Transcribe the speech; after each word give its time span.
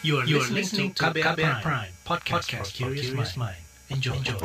You 0.00 0.18
are, 0.18 0.24
you 0.30 0.38
are 0.38 0.46
listening 0.46 0.94
to 0.94 1.10
KBR, 1.10 1.34
Prime, 1.34 1.58
Prime 1.58 1.90
podcast, 2.06 2.46
podcast 2.46 2.70
for 2.70 2.94
curious 2.94 3.34
mind. 3.34 3.58
Enjoy. 3.90 4.14
Enjoy. 4.14 4.38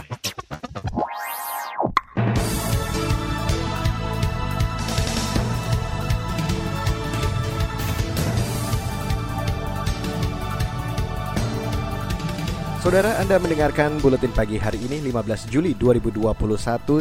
Saudara 12.81 13.21
Anda 13.21 13.37
mendengarkan 13.37 14.01
Buletin 14.01 14.33
Pagi 14.33 14.57
hari 14.57 14.81
ini 14.89 15.05
15 15.05 15.53
Juli 15.53 15.77
2021 15.77 16.33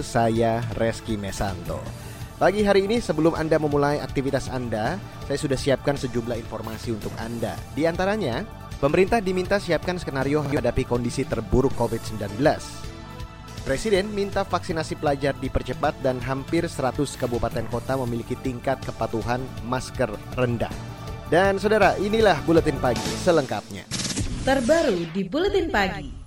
Saya 0.05 0.61
Reski 0.77 1.17
Mesanto 1.17 2.02
Pagi 2.43 2.67
hari 2.67 2.91
ini 2.91 2.99
sebelum 2.99 3.39
Anda 3.39 3.55
memulai 3.55 4.03
aktivitas 4.03 4.51
Anda 4.51 4.99
Saya 5.31 5.39
sudah 5.39 5.55
siapkan 5.55 5.95
sejumlah 5.95 6.35
informasi 6.43 6.91
untuk 6.91 7.15
Anda. 7.15 7.55
Di 7.71 7.87
antaranya 7.87 8.43
Pemerintah 8.83 9.23
diminta 9.23 9.63
siapkan 9.63 9.95
skenario 9.95 10.43
menghadapi 10.43 10.83
kondisi 10.83 11.23
terburuk 11.23 11.71
COVID-19 11.79 12.43
Presiden 13.63 14.11
minta 14.11 14.43
vaksinasi 14.43 14.99
pelajar 14.99 15.39
dipercepat 15.39 16.03
dan 16.03 16.19
hampir 16.19 16.67
100 16.67 16.99
kabupaten 17.15 17.63
kota 17.71 17.95
memiliki 18.03 18.35
tingkat 18.35 18.83
kepatuhan 18.83 19.39
masker 19.71 20.11
rendah. 20.35 20.75
Dan 21.31 21.63
saudara 21.63 21.95
inilah 22.03 22.43
Buletin 22.43 22.75
Pagi 22.83 23.07
selengkapnya. 23.23 23.87
Terbaru 24.43 25.07
di 25.15 25.23
Buletin 25.23 25.71
Pagi. 25.71 26.22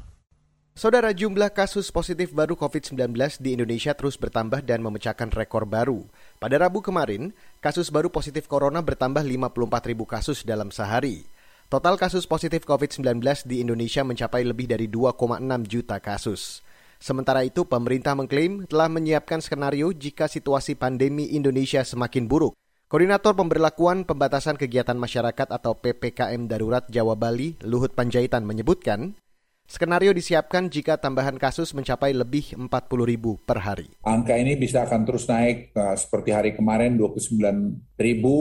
Saudara 0.76 1.16
jumlah 1.16 1.56
kasus 1.56 1.88
positif 1.88 2.36
baru 2.36 2.60
COVID-19 2.60 3.16
di 3.40 3.56
Indonesia 3.56 3.96
terus 3.96 4.20
bertambah 4.20 4.60
dan 4.60 4.84
memecahkan 4.84 5.32
rekor 5.32 5.64
baru. 5.64 6.04
Pada 6.36 6.60
Rabu 6.60 6.84
kemarin, 6.84 7.32
kasus 7.64 7.88
baru 7.88 8.12
positif 8.12 8.52
corona 8.52 8.84
bertambah 8.84 9.24
54 9.24 9.56
ribu 9.88 10.04
kasus 10.04 10.44
dalam 10.44 10.76
sehari. 10.76 11.24
Total 11.72 11.96
kasus 11.96 12.28
positif 12.28 12.68
COVID-19 12.68 13.24
di 13.48 13.64
Indonesia 13.64 14.04
mencapai 14.04 14.44
lebih 14.44 14.68
dari 14.68 14.92
2,6 14.92 15.48
juta 15.64 15.96
kasus. 16.04 16.60
Sementara 17.00 17.48
itu, 17.48 17.64
pemerintah 17.64 18.12
mengklaim 18.12 18.68
telah 18.68 18.92
menyiapkan 18.92 19.40
skenario 19.40 19.96
jika 19.96 20.28
situasi 20.28 20.76
pandemi 20.76 21.32
Indonesia 21.40 21.88
semakin 21.88 22.28
buruk 22.28 22.52
Koordinator 22.86 23.34
Pemberlakuan 23.34 24.06
Pembatasan 24.06 24.62
Kegiatan 24.62 24.94
Masyarakat 24.94 25.50
atau 25.50 25.74
PPKM 25.74 26.46
Darurat 26.46 26.86
Jawa 26.86 27.18
Bali, 27.18 27.58
Luhut 27.66 27.98
Panjaitan 27.98 28.46
menyebutkan, 28.46 29.18
Skenario 29.66 30.14
disiapkan 30.14 30.70
jika 30.70 30.94
tambahan 31.02 31.42
kasus 31.42 31.74
mencapai 31.74 32.14
lebih 32.14 32.54
40 32.54 32.70
ribu 33.02 33.42
per 33.50 33.66
hari. 33.66 33.90
Angka 34.06 34.38
ini 34.38 34.54
bisa 34.54 34.86
akan 34.86 35.02
terus 35.10 35.26
naik 35.26 35.74
uh, 35.74 35.98
seperti 35.98 36.30
hari 36.30 36.54
kemarin 36.54 36.94
29 37.02 37.98
ribu, 37.98 38.38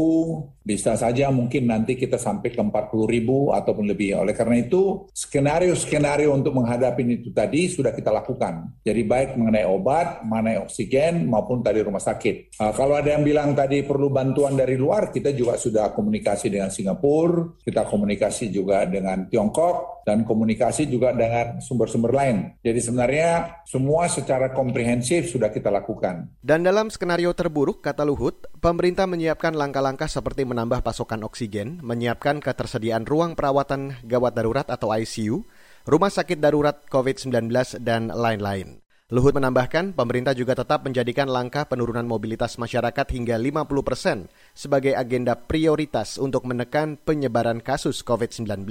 bisa 0.61 0.93
saja 1.01 1.33
mungkin 1.33 1.65
nanti 1.65 1.97
kita 1.97 2.21
sampai 2.21 2.53
ke 2.53 2.61
40 2.61 3.09
ribu 3.09 3.57
ataupun 3.57 3.89
lebih. 3.89 4.21
Oleh 4.21 4.37
karena 4.37 4.61
itu, 4.61 5.09
skenario-skenario 5.17 6.29
untuk 6.29 6.61
menghadapi 6.61 7.03
itu 7.09 7.33
tadi 7.33 7.73
sudah 7.73 7.97
kita 7.97 8.13
lakukan. 8.13 8.85
Jadi 8.85 9.03
baik 9.09 9.41
mengenai 9.41 9.65
obat, 9.65 10.29
mengenai 10.29 10.61
oksigen, 10.61 11.25
maupun 11.25 11.65
tadi 11.65 11.81
rumah 11.81 12.05
sakit. 12.05 12.61
Uh, 12.61 12.73
kalau 12.77 13.01
ada 13.01 13.17
yang 13.17 13.25
bilang 13.25 13.57
tadi 13.57 13.81
perlu 13.81 14.13
bantuan 14.13 14.61
dari 14.61 14.77
luar, 14.77 15.09
kita 15.09 15.33
juga 15.33 15.57
sudah 15.57 15.89
komunikasi 15.97 16.53
dengan 16.53 16.69
Singapura, 16.69 17.65
kita 17.65 17.89
komunikasi 17.89 18.53
juga 18.53 18.85
dengan 18.85 19.25
Tiongkok, 19.25 20.05
dan 20.05 20.23
komunikasi 20.23 20.85
juga 20.85 21.14
dengan 21.17 21.63
sumber-sumber 21.63 22.13
lain. 22.13 22.37
Jadi 22.61 22.81
sebenarnya 22.83 23.63
semua 23.65 24.11
secara 24.11 24.53
komprehensif 24.53 25.31
sudah 25.31 25.49
kita 25.49 25.73
lakukan. 25.73 26.29
Dan 26.43 26.67
dalam 26.67 26.91
skenario 26.93 27.33
terburuk, 27.33 27.81
kata 27.81 28.05
Luhut, 28.05 28.45
pemerintah 28.59 29.09
menyiapkan 29.09 29.57
langkah-langkah 29.57 30.11
seperti 30.11 30.45
menambah 30.45 30.85
pasokan 30.85 31.25
oksigen, 31.25 31.81
menyiapkan 31.81 32.43
ketersediaan 32.43 33.09
ruang 33.09 33.33
perawatan 33.33 33.97
gawat 34.05 34.35
darurat 34.37 34.67
atau 34.69 34.93
ICU, 34.93 35.47
rumah 35.89 36.13
sakit 36.13 36.39
darurat 36.43 36.85
COVID-19, 36.91 37.49
dan 37.81 38.13
lain-lain. 38.13 38.85
Luhut 39.13 39.37
menambahkan, 39.37 39.93
pemerintah 39.93 40.33
juga 40.33 40.57
tetap 40.57 40.83
menjadikan 40.89 41.29
langkah 41.29 41.69
penurunan 41.69 42.09
mobilitas 42.09 42.57
masyarakat 42.57 43.05
hingga 43.13 43.37
50 43.37 43.85
persen 43.85 44.19
sebagai 44.57 44.97
agenda 44.97 45.37
prioritas 45.37 46.17
untuk 46.17 46.49
menekan 46.49 46.97
penyebaran 46.97 47.61
kasus 47.61 48.01
COVID-19. 48.01 48.65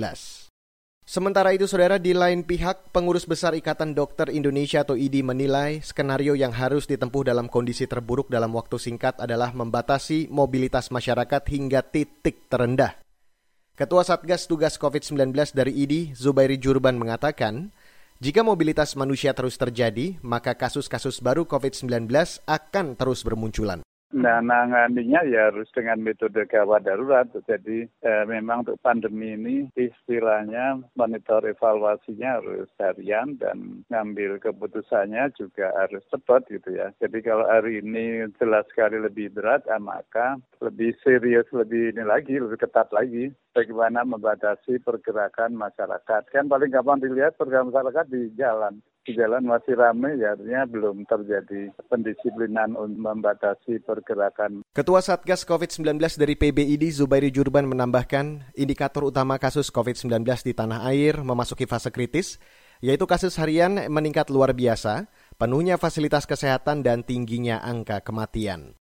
Sementara 1.03 1.51
itu, 1.51 1.67
saudara, 1.67 1.99
di 1.99 2.15
lain 2.15 2.47
pihak, 2.47 2.95
pengurus 2.95 3.27
besar 3.27 3.51
Ikatan 3.51 3.91
Dokter 3.91 4.31
Indonesia 4.31 4.87
atau 4.87 4.95
IDI 4.95 5.19
menilai 5.19 5.83
skenario 5.83 6.31
yang 6.31 6.55
harus 6.55 6.87
ditempuh 6.87 7.27
dalam 7.27 7.51
kondisi 7.51 7.83
terburuk 7.91 8.31
dalam 8.31 8.55
waktu 8.55 8.79
singkat 8.79 9.19
adalah 9.19 9.51
membatasi 9.51 10.31
mobilitas 10.31 10.95
masyarakat 10.95 11.43
hingga 11.51 11.83
titik 11.83 12.47
terendah. 12.47 12.95
Ketua 13.75 14.07
Satgas 14.07 14.47
Tugas 14.47 14.79
COVID-19 14.79 15.35
dari 15.51 15.75
IDI, 15.83 16.15
Zubairi 16.15 16.55
Jurban 16.55 16.95
mengatakan, 16.95 17.75
jika 18.23 18.39
mobilitas 18.39 18.95
manusia 18.95 19.35
terus 19.35 19.59
terjadi, 19.59 20.15
maka 20.23 20.55
kasus-kasus 20.55 21.19
baru 21.19 21.43
COVID-19 21.43 22.07
akan 22.47 22.95
terus 22.95 23.27
bermunculan. 23.27 23.83
Nah, 24.13 24.45
nanganinya 24.45 25.25
ya 25.25 25.49
harus 25.49 25.65
dengan 25.73 26.05
metode 26.05 26.45
gawat 26.45 26.85
darurat. 26.85 27.25
Jadi 27.49 27.89
eh, 28.05 28.23
memang 28.29 28.61
untuk 28.61 28.77
pandemi 28.85 29.33
ini 29.33 29.55
istilahnya 29.73 30.85
monitor 30.93 31.41
evaluasinya 31.41 32.37
harus 32.37 32.69
harian 32.77 33.41
dan 33.41 33.81
ngambil 33.89 34.37
keputusannya 34.37 35.33
juga 35.33 35.73
harus 35.73 36.05
cepat 36.13 36.45
gitu 36.53 36.77
ya. 36.77 36.93
Jadi 37.01 37.25
kalau 37.25 37.49
hari 37.49 37.81
ini 37.81 38.29
jelas 38.37 38.69
sekali 38.69 39.01
lebih 39.01 39.33
berat, 39.33 39.65
ya 39.65 39.81
maka 39.81 40.37
lebih 40.61 40.93
serius, 41.01 41.49
lebih 41.49 41.97
ini 41.97 42.05
lagi, 42.05 42.37
lebih 42.37 42.61
ketat 42.61 42.93
lagi. 42.93 43.33
Bagaimana 43.57 44.05
membatasi 44.05 44.81
pergerakan 44.81 45.57
masyarakat. 45.57 46.29
Kan 46.29 46.49
paling 46.49 46.69
gampang 46.69 47.01
dilihat 47.01 47.33
pergerakan 47.37 47.73
masyarakat 47.73 48.05
di 48.13 48.29
jalan 48.37 48.77
di 49.03 49.19
jalan 49.19 49.43
masih 49.43 49.75
ramai, 49.75 50.15
ya 50.15 50.31
artinya 50.31 50.63
belum 50.63 51.03
terjadi 51.03 51.75
pendisiplinan 51.91 52.79
untuk 52.79 52.99
membatasi 53.03 53.83
pergerakan. 53.83 54.63
Ketua 54.71 55.03
Satgas 55.03 55.43
COVID-19 55.43 55.99
dari 56.15 56.39
PBID 56.39 56.83
Zubairi 56.95 57.27
Jurban 57.27 57.67
menambahkan 57.67 58.55
indikator 58.55 59.03
utama 59.03 59.35
kasus 59.35 59.67
COVID-19 59.75 60.23
di 60.47 60.53
tanah 60.55 60.87
air 60.87 61.19
memasuki 61.19 61.67
fase 61.67 61.91
kritis, 61.91 62.39
yaitu 62.79 63.03
kasus 63.03 63.35
harian 63.35 63.91
meningkat 63.91 64.31
luar 64.31 64.55
biasa, 64.55 65.11
penuhnya 65.35 65.75
fasilitas 65.75 66.23
kesehatan 66.23 66.83
dan 66.83 67.03
tingginya 67.03 67.59
angka 67.59 67.99
kematian. 67.99 68.79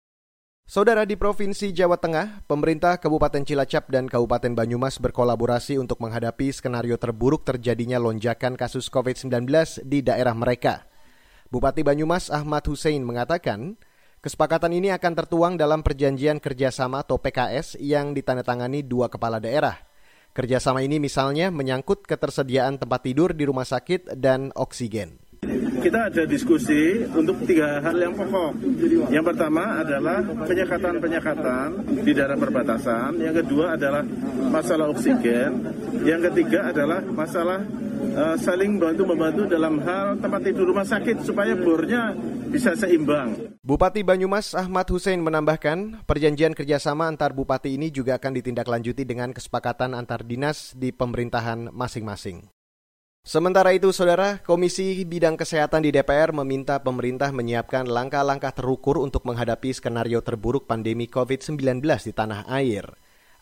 Saudara 0.67 1.07
di 1.07 1.15
Provinsi 1.15 1.71
Jawa 1.71 1.95
Tengah, 1.95 2.43
pemerintah 2.43 2.99
Kabupaten 2.99 3.39
Cilacap 3.39 3.87
dan 3.87 4.11
Kabupaten 4.11 4.51
Banyumas 4.51 4.99
berkolaborasi 4.99 5.79
untuk 5.79 6.03
menghadapi 6.03 6.51
skenario 6.51 6.99
terburuk 6.99 7.47
terjadinya 7.47 7.95
lonjakan 7.95 8.59
kasus 8.59 8.91
COVID-19 8.91 9.47
di 9.87 10.03
daerah 10.03 10.35
mereka. 10.35 10.83
Bupati 11.47 11.87
Banyumas 11.87 12.27
Ahmad 12.27 12.67
Hussein 12.67 12.99
mengatakan, 13.07 13.79
kesepakatan 14.19 14.75
ini 14.75 14.91
akan 14.91 15.13
tertuang 15.15 15.53
dalam 15.55 15.87
perjanjian 15.87 16.43
kerjasama 16.43 17.07
atau 17.07 17.15
PKS 17.15 17.79
yang 17.79 18.11
ditandatangani 18.11 18.83
dua 18.83 19.07
kepala 19.07 19.39
daerah. 19.39 19.79
Kerjasama 20.35 20.83
ini 20.83 20.99
misalnya 20.99 21.47
menyangkut 21.47 22.03
ketersediaan 22.03 22.75
tempat 22.75 23.07
tidur 23.07 23.31
di 23.31 23.47
rumah 23.47 23.63
sakit 23.63 24.19
dan 24.19 24.51
oksigen 24.51 25.26
kita 25.87 26.11
ada 26.11 26.23
diskusi 26.27 26.99
untuk 27.15 27.47
tiga 27.47 27.79
hal 27.79 27.95
yang 27.95 28.11
pokok. 28.11 28.59
Yang 29.07 29.25
pertama 29.31 29.79
adalah 29.79 30.19
penyekatan-penyekatan 30.19 31.67
di 32.03 32.11
daerah 32.11 32.35
perbatasan. 32.35 33.23
Yang 33.23 33.47
kedua 33.47 33.79
adalah 33.79 34.03
masalah 34.51 34.91
oksigen. 34.91 35.63
Yang 36.03 36.27
ketiga 36.27 36.75
adalah 36.75 36.99
masalah 37.07 37.63
uh, 38.19 38.35
saling 38.35 38.75
bantu-membantu 38.75 39.47
dalam 39.47 39.79
hal 39.79 40.19
tempat 40.19 40.43
tidur 40.43 40.75
rumah 40.75 40.83
sakit 40.83 41.23
supaya 41.23 41.55
bornya 41.55 42.11
bisa 42.51 42.75
seimbang. 42.75 43.55
Bupati 43.63 44.03
Banyumas 44.03 44.59
Ahmad 44.59 44.91
Hussein 44.91 45.23
menambahkan, 45.23 46.03
perjanjian 46.03 46.51
kerjasama 46.51 47.07
antar 47.07 47.31
bupati 47.31 47.79
ini 47.79 47.95
juga 47.95 48.19
akan 48.19 48.35
ditindaklanjuti 48.43 49.07
dengan 49.07 49.31
kesepakatan 49.31 49.95
antar 49.95 50.27
dinas 50.27 50.75
di 50.75 50.91
pemerintahan 50.91 51.71
masing-masing. 51.71 52.56
Sementara 53.27 53.75
itu, 53.75 53.91
Saudara, 53.91 54.39
Komisi 54.39 55.03
Bidang 55.03 55.35
Kesehatan 55.35 55.83
di 55.83 55.91
DPR 55.91 56.31
meminta 56.31 56.79
pemerintah 56.79 57.27
menyiapkan 57.35 57.83
langkah-langkah 57.83 58.55
terukur 58.55 59.03
untuk 59.03 59.27
menghadapi 59.27 59.75
skenario 59.75 60.23
terburuk 60.23 60.63
pandemi 60.63 61.11
COVID-19 61.11 61.83
di 61.83 62.15
tanah 62.15 62.47
air. 62.47 62.87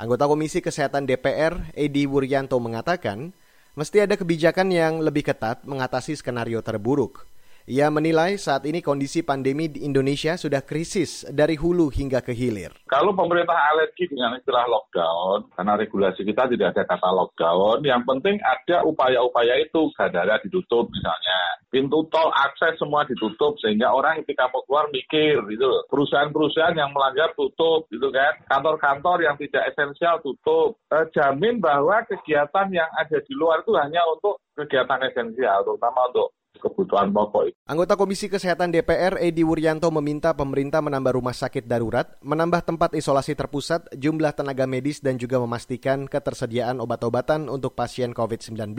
Anggota 0.01 0.25
Komisi 0.25 0.65
Kesehatan 0.65 1.05
DPR, 1.05 1.69
Edi 1.77 2.09
Wuryanto 2.09 2.57
mengatakan, 2.57 3.29
mesti 3.77 4.01
ada 4.01 4.17
kebijakan 4.17 4.73
yang 4.73 5.05
lebih 5.05 5.21
ketat 5.21 5.61
mengatasi 5.69 6.17
skenario 6.17 6.65
terburuk. 6.65 7.29
Ia 7.65 7.89
menilai 7.89 8.37
saat 8.37 8.61
ini 8.69 8.77
kondisi 8.77 9.25
pandemi 9.25 9.65
di 9.65 9.89
Indonesia 9.89 10.37
sudah 10.37 10.61
krisis 10.61 11.25
dari 11.33 11.57
hulu 11.57 11.89
hingga 11.89 12.21
ke 12.21 12.29
hilir. 12.29 12.69
Kalau 12.85 13.09
pemerintah 13.17 13.57
alergi 13.57 14.05
dengan 14.05 14.37
istilah 14.37 14.69
lockdown, 14.69 15.49
karena 15.49 15.73
regulasi 15.73 16.21
kita 16.29 16.45
tidak 16.45 16.77
ada 16.77 16.85
kata 16.85 17.09
lockdown, 17.09 17.81
yang 17.81 18.05
penting 18.05 18.37
ada 18.45 18.85
upaya-upaya 18.85 19.65
itu, 19.65 19.89
bandara 19.97 20.37
ditutup 20.45 20.93
misalnya, 20.93 21.39
pintu 21.73 22.05
tol 22.13 22.29
akses 22.37 22.77
semua 22.77 23.01
ditutup 23.09 23.57
sehingga 23.57 23.89
orang 23.89 24.21
ketika 24.21 24.45
mau 24.53 24.61
keluar 24.69 24.85
mikir 24.93 25.41
gitu. 25.49 25.89
Perusahaan-perusahaan 25.89 26.77
yang 26.77 26.93
melanggar 26.93 27.33
tutup 27.33 27.89
gitu 27.89 28.13
kan, 28.13 28.45
kantor-kantor 28.45 29.25
yang 29.25 29.41
tidak 29.41 29.73
esensial 29.73 30.21
tutup. 30.21 30.77
Eh, 30.93 31.09
jamin 31.17 31.57
bahwa 31.57 32.05
kegiatan 32.05 32.69
yang 32.69 32.93
ada 32.93 33.17
di 33.17 33.33
luar 33.33 33.65
itu 33.65 33.73
hanya 33.73 34.05
untuk 34.13 34.37
kegiatan 34.53 35.01
esensial, 35.09 35.65
terutama 35.65 36.13
untuk 36.13 36.29
kebutuhan 36.59 37.11
pokok. 37.15 37.53
Anggota 37.65 37.97
Komisi 37.97 38.27
Kesehatan 38.29 38.71
DPR 38.71 39.17
Edi 39.19 39.41
Wuryanto 39.41 39.89
meminta 39.89 40.35
pemerintah 40.35 40.83
menambah 40.83 41.15
rumah 41.17 41.33
sakit 41.33 41.65
darurat, 41.65 42.15
menambah 42.21 42.61
tempat 42.65 42.93
isolasi 42.93 43.33
terpusat, 43.33 43.89
jumlah 43.95 44.35
tenaga 44.35 44.69
medis 44.69 45.01
dan 45.01 45.15
juga 45.17 45.41
memastikan 45.41 46.05
ketersediaan 46.05 46.77
obat-obatan 46.83 47.47
untuk 47.49 47.73
pasien 47.73 48.13
COVID-19. 48.13 48.75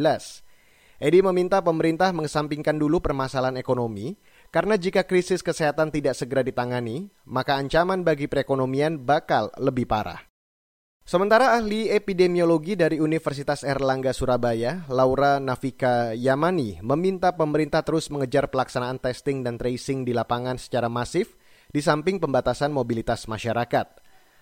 Edi 0.97 1.21
meminta 1.21 1.61
pemerintah 1.61 2.09
mengesampingkan 2.17 2.81
dulu 2.81 3.05
permasalahan 3.05 3.61
ekonomi, 3.61 4.17
karena 4.49 4.81
jika 4.81 5.05
krisis 5.05 5.45
kesehatan 5.45 5.93
tidak 5.93 6.17
segera 6.17 6.41
ditangani, 6.41 7.13
maka 7.29 7.61
ancaman 7.61 8.01
bagi 8.01 8.33
perekonomian 8.33 9.05
bakal 9.05 9.53
lebih 9.61 9.85
parah. 9.85 10.36
Sementara 11.07 11.55
ahli 11.55 11.87
epidemiologi 11.87 12.75
dari 12.75 12.99
Universitas 12.99 13.63
Erlangga 13.63 14.11
Surabaya, 14.11 14.83
Laura 14.91 15.39
Navika 15.39 16.11
Yamani, 16.19 16.83
meminta 16.83 17.31
pemerintah 17.31 17.87
terus 17.87 18.11
mengejar 18.11 18.51
pelaksanaan 18.51 18.99
testing 18.99 19.47
dan 19.47 19.55
tracing 19.55 20.03
di 20.03 20.11
lapangan 20.11 20.59
secara 20.59 20.91
masif 20.91 21.39
di 21.71 21.79
samping 21.79 22.19
pembatasan 22.19 22.75
mobilitas 22.75 23.31
masyarakat. 23.31 23.87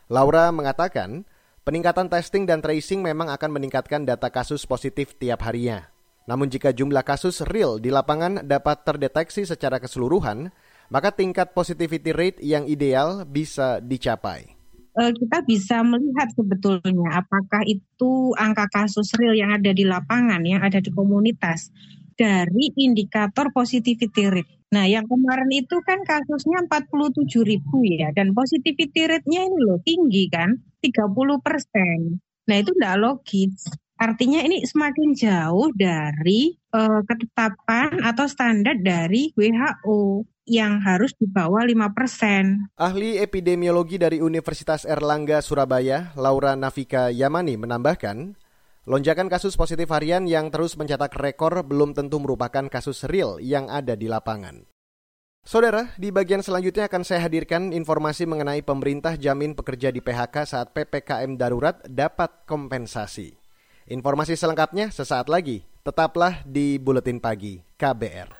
Laura 0.09 0.49
mengatakan, 0.57 1.29
peningkatan 1.69 2.09
testing 2.09 2.49
dan 2.49 2.65
tracing 2.65 3.05
memang 3.05 3.29
akan 3.29 3.61
meningkatkan 3.61 4.09
data 4.09 4.33
kasus 4.33 4.65
positif 4.65 5.21
tiap 5.21 5.45
harinya. 5.45 5.93
Namun 6.25 6.49
jika 6.49 6.73
jumlah 6.73 7.05
kasus 7.05 7.45
real 7.45 7.77
di 7.77 7.93
lapangan 7.93 8.41
dapat 8.41 8.89
terdeteksi 8.89 9.45
secara 9.45 9.77
keseluruhan, 9.77 10.49
maka 10.89 11.13
tingkat 11.13 11.53
positivity 11.53 12.17
rate 12.17 12.41
yang 12.41 12.65
ideal 12.65 13.29
bisa 13.29 13.85
dicapai. 13.85 14.54
Eh, 14.95 15.11
kita 15.11 15.43
bisa 15.43 15.83
melihat 15.83 16.31
sebetulnya 16.39 17.19
apakah 17.19 17.67
itu 17.67 18.31
angka 18.39 18.71
kasus 18.71 19.11
real 19.19 19.35
yang 19.35 19.51
ada 19.51 19.75
di 19.75 19.83
lapangan, 19.83 20.39
yang 20.47 20.63
ada 20.63 20.79
di 20.79 20.95
komunitas 20.95 21.75
dari 22.15 22.71
indikator 22.79 23.51
positivity 23.51 24.31
rate. 24.31 24.55
Nah, 24.71 24.87
yang 24.87 25.03
kemarin 25.11 25.51
itu 25.51 25.83
kan 25.83 25.99
kasusnya 26.07 26.63
47 26.71 27.43
ribu 27.43 27.83
ya, 27.83 28.15
dan 28.15 28.31
positivity 28.39 29.11
rate-nya 29.11 29.51
ini 29.51 29.59
loh 29.67 29.83
tinggi 29.83 30.31
kan, 30.31 30.63
30 30.79 31.43
persen. 31.43 32.23
Nah, 32.47 32.57
itu 32.63 32.71
tidak 32.79 32.95
logis. 33.03 33.67
Artinya 33.99 34.47
ini 34.47 34.63
semakin 34.63 35.11
jauh 35.15 35.75
dari 35.75 36.55
uh, 36.71 37.03
ketetapan 37.03 37.99
atau 37.99 38.31
standar 38.31 38.79
dari 38.79 39.35
WHO 39.35 40.23
yang 40.45 40.81
harus 40.85 41.13
di 41.17 41.25
bawah 41.29 41.65
5%. 41.65 42.77
Ahli 42.77 43.21
epidemiologi 43.21 43.97
dari 43.97 44.21
Universitas 44.21 44.85
Erlangga 44.85 45.41
Surabaya, 45.41 46.13
Laura 46.17 46.53
Navika 46.57 47.09
Yamani 47.09 47.57
menambahkan, 47.57 48.37
lonjakan 48.85 49.33
kasus 49.33 49.57
positif 49.57 49.89
harian 49.89 50.29
yang 50.29 50.53
terus 50.53 50.77
mencetak 50.77 51.17
rekor 51.17 51.65
belum 51.65 51.97
tentu 51.97 52.21
merupakan 52.21 52.69
kasus 52.69 53.09
real 53.09 53.41
yang 53.41 53.73
ada 53.73 53.97
di 53.97 54.09
lapangan. 54.09 54.69
Saudara, 55.45 55.93
di 56.01 56.09
bagian 56.09 56.41
selanjutnya 56.41 56.89
akan 56.89 57.05
saya 57.05 57.29
hadirkan 57.29 57.77
informasi 57.77 58.25
mengenai 58.25 58.65
pemerintah 58.65 59.21
jamin 59.21 59.53
pekerja 59.53 59.93
di 59.93 60.01
PHK 60.01 60.49
saat 60.49 60.73
PPKM 60.73 61.37
darurat 61.37 61.85
dapat 61.85 62.49
kompensasi. 62.49 63.37
Informasi 63.93 64.41
selengkapnya 64.41 64.89
sesaat 64.89 65.29
lagi. 65.29 65.69
Tetaplah 65.85 66.41
di 66.49 66.81
Buletin 66.81 67.21
Pagi 67.21 67.61
KBR. 67.77 68.33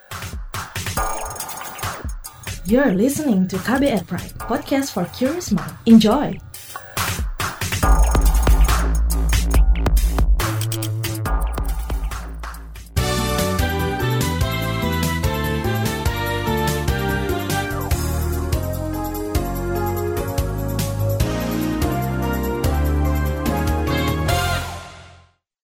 You're 2.65 2.97
listening 2.97 3.45
to 3.53 3.61
KBR 3.61 4.09
Pride, 4.09 4.33
podcast 4.41 4.97
for 4.97 5.05
curious 5.13 5.53
mind. 5.53 5.69
Enjoy! 5.85 6.33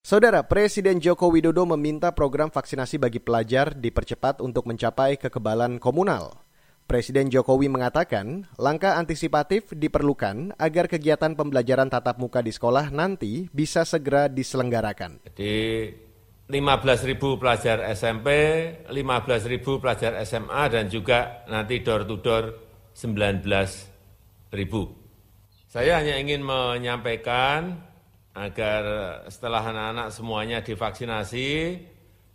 Saudara, 0.04 0.44
Presiden 0.44 1.00
Joko 1.00 1.32
Widodo 1.32 1.64
meminta 1.64 2.12
program 2.12 2.52
vaksinasi 2.52 3.00
bagi 3.00 3.24
pelajar 3.24 3.72
dipercepat 3.72 4.44
untuk 4.44 4.68
mencapai 4.68 5.16
kekebalan 5.16 5.80
komunal. 5.80 6.49
Presiden 6.90 7.30
Jokowi 7.30 7.70
mengatakan 7.70 8.50
langkah 8.58 8.98
antisipatif 8.98 9.70
diperlukan 9.70 10.58
agar 10.58 10.90
kegiatan 10.90 11.38
pembelajaran 11.38 11.86
tatap 11.86 12.18
muka 12.18 12.42
di 12.42 12.50
sekolah 12.50 12.90
nanti 12.90 13.46
bisa 13.54 13.86
segera 13.86 14.26
diselenggarakan. 14.26 15.22
Jadi 15.22 15.86
15.000 16.50 17.14
pelajar 17.38 17.86
SMP, 17.94 18.26
15.000 18.90 18.90
pelajar 19.78 20.18
SMA, 20.26 20.62
dan 20.66 20.90
juga 20.90 21.46
nanti 21.46 21.78
door 21.78 22.02
to 22.10 22.18
door 22.18 22.58
19.000. 22.98 24.50
Saya 25.70 26.02
hanya 26.02 26.18
ingin 26.18 26.42
menyampaikan 26.42 27.86
agar 28.34 28.82
setelah 29.30 29.62
anak-anak 29.62 30.10
semuanya 30.10 30.58
divaksinasi, 30.58 31.78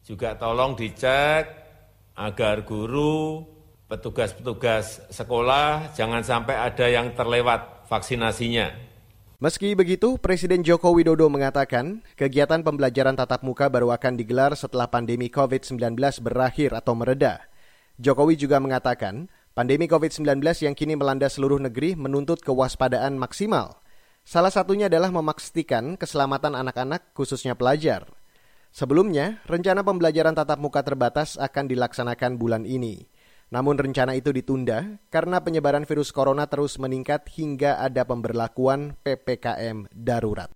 juga 0.08 0.40
tolong 0.40 0.80
dicek 0.80 1.44
agar 2.16 2.64
guru, 2.64 3.52
petugas-petugas 3.86 5.06
sekolah 5.14 5.94
jangan 5.94 6.26
sampai 6.26 6.58
ada 6.58 6.86
yang 6.90 7.14
terlewat 7.14 7.86
vaksinasinya. 7.86 8.74
Meski 9.36 9.76
begitu, 9.76 10.16
Presiden 10.18 10.64
Joko 10.64 10.96
Widodo 10.96 11.28
mengatakan 11.28 12.02
kegiatan 12.16 12.64
pembelajaran 12.64 13.20
tatap 13.20 13.44
muka 13.44 13.68
baru 13.68 13.92
akan 13.94 14.16
digelar 14.16 14.56
setelah 14.56 14.88
pandemi 14.88 15.28
COVID-19 15.28 16.00
berakhir 16.24 16.72
atau 16.72 16.96
mereda. 16.96 17.44
Jokowi 18.00 18.40
juga 18.40 18.64
mengatakan 18.64 19.28
pandemi 19.52 19.86
COVID-19 19.92 20.40
yang 20.66 20.74
kini 20.74 20.96
melanda 20.98 21.28
seluruh 21.28 21.60
negeri 21.60 21.94
menuntut 22.00 22.42
kewaspadaan 22.42 23.20
maksimal. 23.20 23.84
Salah 24.26 24.50
satunya 24.50 24.90
adalah 24.90 25.14
memastikan 25.14 25.94
keselamatan 26.00 26.58
anak-anak 26.58 27.14
khususnya 27.14 27.54
pelajar. 27.54 28.10
Sebelumnya, 28.74 29.40
rencana 29.48 29.86
pembelajaran 29.86 30.36
tatap 30.36 30.60
muka 30.60 30.82
terbatas 30.82 31.38
akan 31.38 31.70
dilaksanakan 31.70 32.36
bulan 32.36 32.68
ini. 32.68 33.08
Namun 33.54 33.78
rencana 33.78 34.18
itu 34.18 34.34
ditunda 34.34 34.98
karena 35.14 35.42
penyebaran 35.42 35.86
virus 35.86 36.10
corona 36.10 36.50
terus 36.50 36.82
meningkat 36.82 37.30
hingga 37.38 37.78
ada 37.78 38.02
pemberlakuan 38.04 38.98
PPKM 39.06 39.90
darurat. 39.94 40.50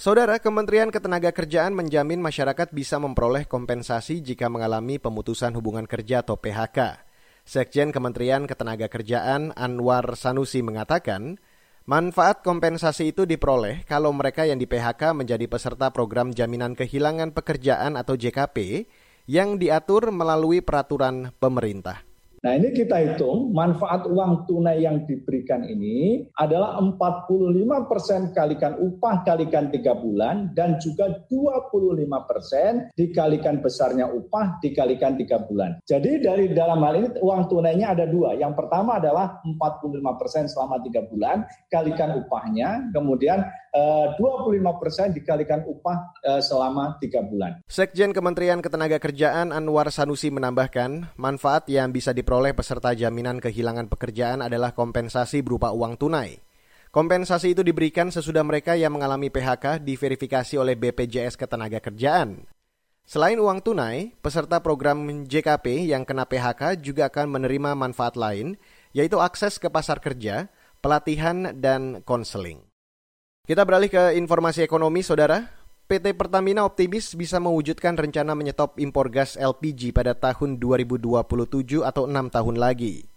Saudara, 0.00 0.40
Kementerian 0.40 0.88
Ketenagakerjaan 0.88 1.76
menjamin 1.76 2.24
masyarakat 2.24 2.72
bisa 2.72 2.96
memperoleh 2.96 3.44
kompensasi 3.44 4.24
jika 4.24 4.48
mengalami 4.48 4.96
pemutusan 4.96 5.52
hubungan 5.52 5.84
kerja 5.84 6.24
atau 6.24 6.40
PHK. 6.40 7.04
Sekjen 7.44 7.92
Kementerian 7.92 8.48
Ketenagakerjaan 8.48 9.52
Anwar 9.52 10.16
Sanusi 10.16 10.64
mengatakan, 10.64 11.36
manfaat 11.84 12.40
kompensasi 12.40 13.12
itu 13.12 13.28
diperoleh 13.28 13.84
kalau 13.84 14.08
mereka 14.16 14.48
yang 14.48 14.56
di 14.56 14.64
PHK 14.64 15.12
menjadi 15.12 15.44
peserta 15.44 15.92
program 15.92 16.32
jaminan 16.32 16.72
kehilangan 16.72 17.36
pekerjaan 17.36 18.00
atau 18.00 18.16
JKP 18.16 18.88
yang 19.28 19.60
diatur 19.60 20.08
melalui 20.16 20.64
peraturan 20.64 21.36
pemerintah. 21.36 22.09
Nah 22.40 22.56
ini 22.56 22.72
kita 22.72 22.96
hitung 22.96 23.52
manfaat 23.52 24.08
uang 24.08 24.48
tunai 24.48 24.80
yang 24.80 25.04
diberikan 25.04 25.60
ini 25.60 26.24
adalah 26.40 26.80
45% 26.80 28.32
kalikan 28.32 28.80
upah 28.80 29.20
kalikan 29.28 29.68
3 29.68 29.76
bulan 30.00 30.48
dan 30.56 30.80
juga 30.80 31.20
25% 31.28 32.96
dikalikan 32.96 33.60
besarnya 33.60 34.08
upah 34.08 34.56
dikalikan 34.64 35.20
3 35.20 35.52
bulan. 35.52 35.84
Jadi 35.84 36.24
dari 36.24 36.48
dalam 36.56 36.80
hal 36.80 37.04
ini 37.04 37.08
uang 37.20 37.52
tunainya 37.52 37.92
ada 37.92 38.08
dua. 38.08 38.32
Yang 38.32 38.56
pertama 38.56 38.96
adalah 38.96 39.44
45% 39.44 40.48
selama 40.48 40.80
3 40.80 41.12
bulan 41.12 41.44
kalikan 41.68 42.24
upahnya, 42.24 42.88
kemudian 42.96 43.44
25% 43.70 44.18
eh, 44.18 45.22
dikalikan 45.22 45.62
upah 45.62 45.98
eh, 46.26 46.42
selama 46.42 46.98
3 46.98 47.30
bulan. 47.30 47.52
Sekjen 47.70 48.10
Kementerian 48.10 48.58
Ketenagakerjaan 48.58 49.54
Anwar 49.54 49.94
Sanusi 49.94 50.34
menambahkan, 50.34 51.14
manfaat 51.14 51.70
yang 51.70 51.94
bisa 51.94 52.10
diperoleh 52.10 52.50
peserta 52.50 52.90
jaminan 52.94 53.38
kehilangan 53.38 53.86
pekerjaan 53.86 54.42
adalah 54.42 54.74
kompensasi 54.74 55.46
berupa 55.46 55.70
uang 55.70 55.94
tunai. 55.98 56.42
Kompensasi 56.90 57.54
itu 57.54 57.62
diberikan 57.62 58.10
sesudah 58.10 58.42
mereka 58.42 58.74
yang 58.74 58.90
mengalami 58.90 59.30
PHK 59.30 59.78
diverifikasi 59.78 60.58
oleh 60.58 60.74
BPJS 60.74 61.38
Ketenagakerjaan. 61.38 62.50
Selain 63.06 63.38
uang 63.38 63.62
tunai, 63.62 64.14
peserta 64.18 64.62
program 64.62 65.02
JKP 65.26 65.86
yang 65.86 66.02
kena 66.02 66.26
PHK 66.26 66.78
juga 66.78 67.10
akan 67.10 67.38
menerima 67.38 67.78
manfaat 67.78 68.18
lain, 68.18 68.58
yaitu 68.90 69.18
akses 69.22 69.58
ke 69.58 69.70
pasar 69.70 70.02
kerja, 70.02 70.50
pelatihan, 70.82 71.54
dan 71.58 72.02
konseling. 72.06 72.69
Kita 73.50 73.66
beralih 73.66 73.90
ke 73.90 74.14
informasi 74.14 74.62
ekonomi, 74.62 75.02
Saudara. 75.02 75.42
PT 75.90 76.14
Pertamina 76.14 76.62
optimis 76.62 77.18
bisa 77.18 77.42
mewujudkan 77.42 77.98
rencana 77.98 78.38
menyetop 78.38 78.78
impor 78.78 79.10
gas 79.10 79.34
LPG 79.34 79.90
pada 79.90 80.14
tahun 80.14 80.62
2027 80.62 81.82
atau 81.82 82.06
enam 82.06 82.30
tahun 82.30 82.54
lagi. 82.54 83.10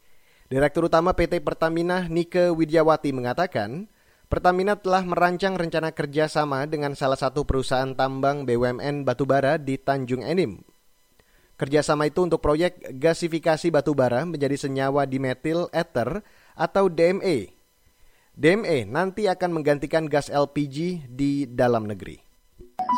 Direktur 0.49 0.89
Utama 0.89 1.13
PT 1.13 1.37
Pertamina 1.45 2.09
Nike 2.09 2.49
Widyawati 2.49 3.13
mengatakan, 3.13 3.85
Pertamina 4.25 4.73
telah 4.73 5.05
merancang 5.05 5.53
rencana 5.53 5.93
kerjasama 5.93 6.65
dengan 6.65 6.97
salah 6.97 7.21
satu 7.21 7.45
perusahaan 7.45 7.93
tambang 7.93 8.49
BUMN 8.49 9.05
batubara 9.05 9.61
di 9.61 9.77
Tanjung 9.77 10.25
Enim. 10.25 10.65
Kerjasama 11.61 12.09
itu 12.09 12.25
untuk 12.25 12.41
proyek 12.41 12.81
gasifikasi 12.97 13.69
batubara 13.69 14.25
menjadi 14.25 14.57
senyawa 14.57 15.05
dimetil 15.05 15.69
ether 15.69 16.25
atau 16.57 16.89
DME. 16.89 17.53
DME 18.33 18.89
nanti 18.89 19.29
akan 19.29 19.61
menggantikan 19.61 20.09
gas 20.09 20.25
LPG 20.33 21.05
di 21.05 21.45
dalam 21.45 21.85
negeri. 21.85 22.17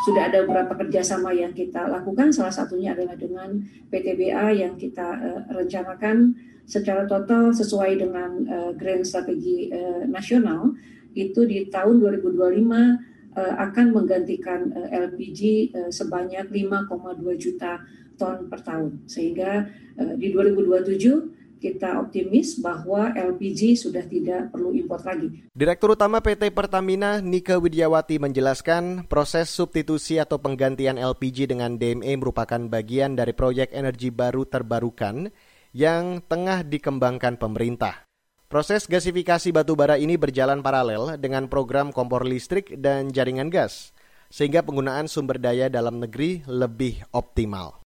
Sudah 0.08 0.32
ada 0.32 0.44
beberapa 0.48 0.72
kerjasama 0.80 1.36
yang 1.36 1.52
kita 1.52 1.88
lakukan, 1.92 2.32
salah 2.32 2.52
satunya 2.52 2.96
adalah 2.96 3.20
dengan 3.20 3.60
PTBA 3.92 4.64
yang 4.64 4.80
kita 4.80 5.04
uh, 5.04 5.40
rencanakan 5.52 6.32
secara 6.64 7.04
total 7.04 7.52
sesuai 7.52 8.00
dengan 8.00 8.30
uh, 8.48 8.72
Grand 8.80 9.04
Strategi 9.04 9.68
uh, 9.68 10.08
Nasional. 10.08 10.72
Itu 11.12 11.44
di 11.44 11.68
tahun 11.68 12.00
2025 12.00 13.36
uh, 13.36 13.54
akan 13.60 13.86
menggantikan 13.92 14.72
uh, 14.72 14.88
LPG 14.88 15.40
uh, 15.76 15.90
sebanyak 15.92 16.48
5,2 16.48 16.88
juta 17.36 17.84
ton 18.16 18.48
per 18.48 18.64
tahun. 18.64 19.04
Sehingga 19.04 19.68
uh, 20.00 20.14
di 20.16 20.32
2027 20.32 21.35
kita 21.56 22.00
optimis 22.00 22.60
bahwa 22.60 23.12
LPG 23.16 23.80
sudah 23.80 24.04
tidak 24.04 24.52
perlu 24.52 24.76
impor 24.76 25.00
lagi. 25.02 25.48
Direktur 25.56 25.96
Utama 25.96 26.20
PT 26.20 26.52
Pertamina 26.52 27.24
Nika 27.24 27.56
Widiawati 27.56 28.20
menjelaskan 28.20 29.08
proses 29.08 29.48
substitusi 29.48 30.20
atau 30.20 30.36
penggantian 30.36 31.00
LPG 31.00 31.50
dengan 31.50 31.80
DME 31.80 32.16
merupakan 32.20 32.60
bagian 32.68 33.16
dari 33.16 33.32
proyek 33.32 33.72
energi 33.72 34.12
baru 34.12 34.44
terbarukan 34.44 35.32
yang 35.76 36.24
tengah 36.24 36.64
dikembangkan 36.64 37.36
pemerintah. 37.36 38.08
Proses 38.46 38.86
gasifikasi 38.86 39.50
batubara 39.50 39.98
ini 39.98 40.14
berjalan 40.14 40.62
paralel 40.62 41.18
dengan 41.18 41.50
program 41.50 41.90
kompor 41.90 42.22
listrik 42.22 42.78
dan 42.78 43.10
jaringan 43.10 43.50
gas, 43.50 43.90
sehingga 44.30 44.62
penggunaan 44.62 45.10
sumber 45.10 45.42
daya 45.42 45.66
dalam 45.66 45.98
negeri 45.98 46.46
lebih 46.46 47.02
optimal. 47.10 47.85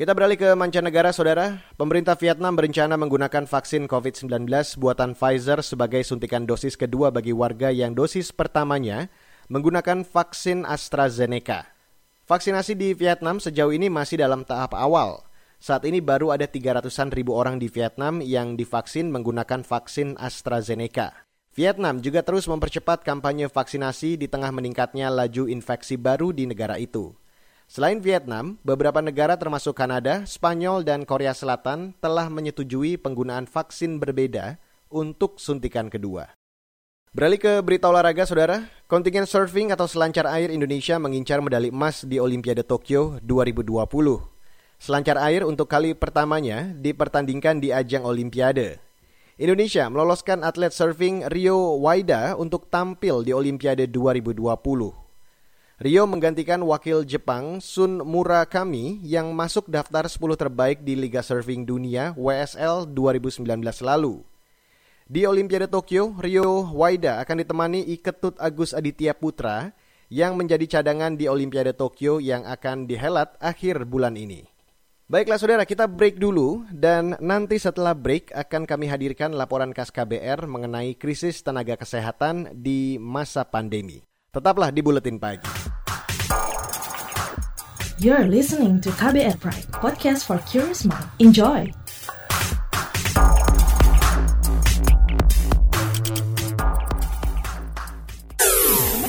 Kita 0.00 0.16
beralih 0.16 0.40
ke 0.40 0.56
mancanegara, 0.56 1.12
saudara. 1.12 1.60
Pemerintah 1.76 2.16
Vietnam 2.16 2.56
berencana 2.56 2.96
menggunakan 2.96 3.44
vaksin 3.44 3.84
COVID-19 3.84 4.48
buatan 4.80 5.12
Pfizer 5.12 5.60
sebagai 5.60 6.00
suntikan 6.08 6.48
dosis 6.48 6.72
kedua 6.72 7.12
bagi 7.12 7.36
warga 7.36 7.68
yang 7.68 7.92
dosis 7.92 8.32
pertamanya 8.32 9.12
menggunakan 9.52 10.08
vaksin 10.08 10.64
AstraZeneca. 10.64 11.68
Vaksinasi 12.24 12.80
di 12.80 12.96
Vietnam 12.96 13.44
sejauh 13.44 13.76
ini 13.76 13.92
masih 13.92 14.24
dalam 14.24 14.40
tahap 14.40 14.72
awal. 14.72 15.20
Saat 15.60 15.84
ini 15.84 16.00
baru 16.00 16.32
ada 16.32 16.48
300-an 16.48 17.12
ribu 17.12 17.36
orang 17.36 17.60
di 17.60 17.68
Vietnam 17.68 18.24
yang 18.24 18.56
divaksin 18.56 19.12
menggunakan 19.12 19.60
vaksin 19.60 20.16
AstraZeneca. 20.16 21.28
Vietnam 21.52 22.00
juga 22.00 22.24
terus 22.24 22.48
mempercepat 22.48 23.04
kampanye 23.04 23.52
vaksinasi 23.52 24.16
di 24.16 24.32
tengah 24.32 24.48
meningkatnya 24.48 25.12
laju 25.12 25.44
infeksi 25.44 26.00
baru 26.00 26.32
di 26.32 26.48
negara 26.48 26.80
itu. 26.80 27.12
Selain 27.70 28.02
Vietnam, 28.02 28.58
beberapa 28.66 28.98
negara 28.98 29.38
termasuk 29.38 29.78
Kanada, 29.78 30.26
Spanyol, 30.26 30.82
dan 30.82 31.06
Korea 31.06 31.30
Selatan 31.30 31.94
telah 32.02 32.26
menyetujui 32.26 32.98
penggunaan 32.98 33.46
vaksin 33.46 34.02
berbeda 34.02 34.58
untuk 34.90 35.38
suntikan 35.38 35.86
kedua. 35.86 36.34
Beralih 37.14 37.38
ke 37.38 37.62
berita 37.62 37.86
olahraga, 37.86 38.26
saudara. 38.26 38.66
Kontingen 38.90 39.22
surfing 39.22 39.70
atau 39.70 39.86
selancar 39.86 40.26
air 40.34 40.50
Indonesia 40.50 40.98
mengincar 40.98 41.38
medali 41.38 41.70
emas 41.70 42.02
di 42.02 42.18
Olimpiade 42.18 42.66
Tokyo 42.66 43.22
2020. 43.22 43.86
Selancar 44.82 45.22
air 45.22 45.46
untuk 45.46 45.70
kali 45.70 45.94
pertamanya 45.94 46.74
dipertandingkan 46.74 47.62
di 47.62 47.70
ajang 47.70 48.02
Olimpiade. 48.02 48.82
Indonesia 49.38 49.86
meloloskan 49.86 50.42
atlet 50.42 50.74
surfing 50.74 51.22
Rio 51.30 51.78
Waida 51.78 52.34
untuk 52.34 52.66
tampil 52.66 53.22
di 53.22 53.30
Olimpiade 53.30 53.86
2020. 53.86 54.99
Rio 55.80 56.04
menggantikan 56.04 56.60
wakil 56.60 57.08
Jepang 57.08 57.56
Sun 57.64 58.04
Murakami 58.04 59.00
yang 59.00 59.32
masuk 59.32 59.64
daftar 59.64 60.04
10 60.04 60.20
terbaik 60.36 60.84
di 60.84 60.92
Liga 60.92 61.24
Surfing 61.24 61.64
Dunia 61.64 62.12
WSL 62.20 62.84
2019 62.92 63.48
lalu. 63.80 64.20
Di 65.08 65.24
Olimpiade 65.24 65.72
Tokyo, 65.72 66.12
Rio 66.20 66.68
Waida 66.76 67.24
akan 67.24 67.40
ditemani 67.40 67.80
Iketut 67.96 68.36
Agus 68.36 68.76
Aditya 68.76 69.16
Putra 69.16 69.72
yang 70.12 70.36
menjadi 70.36 70.68
cadangan 70.68 71.16
di 71.16 71.32
Olimpiade 71.32 71.72
Tokyo 71.72 72.20
yang 72.20 72.44
akan 72.44 72.84
dihelat 72.84 73.40
akhir 73.40 73.88
bulan 73.88 74.20
ini. 74.20 74.44
Baiklah 75.08 75.40
saudara, 75.40 75.64
kita 75.64 75.88
break 75.88 76.20
dulu 76.20 76.68
dan 76.76 77.16
nanti 77.24 77.56
setelah 77.56 77.96
break 77.96 78.36
akan 78.36 78.68
kami 78.68 78.84
hadirkan 78.84 79.32
laporan 79.32 79.72
khas 79.72 79.88
KBR 79.88 80.44
mengenai 80.44 80.92
krisis 81.00 81.40
tenaga 81.40 81.80
kesehatan 81.80 82.52
di 82.52 83.00
masa 83.00 83.48
pandemi. 83.48 84.04
Tetaplah 84.28 84.68
di 84.68 84.84
Buletin 84.84 85.16
Pagi. 85.16 85.59
You're 88.00 88.32
listening 88.32 88.80
to 88.80 88.88
KBR 88.96 89.36
Pride, 89.44 89.68
podcast 89.76 90.24
for 90.24 90.40
curious 90.48 90.88
mind. 90.88 91.04
Enjoy! 91.20 91.68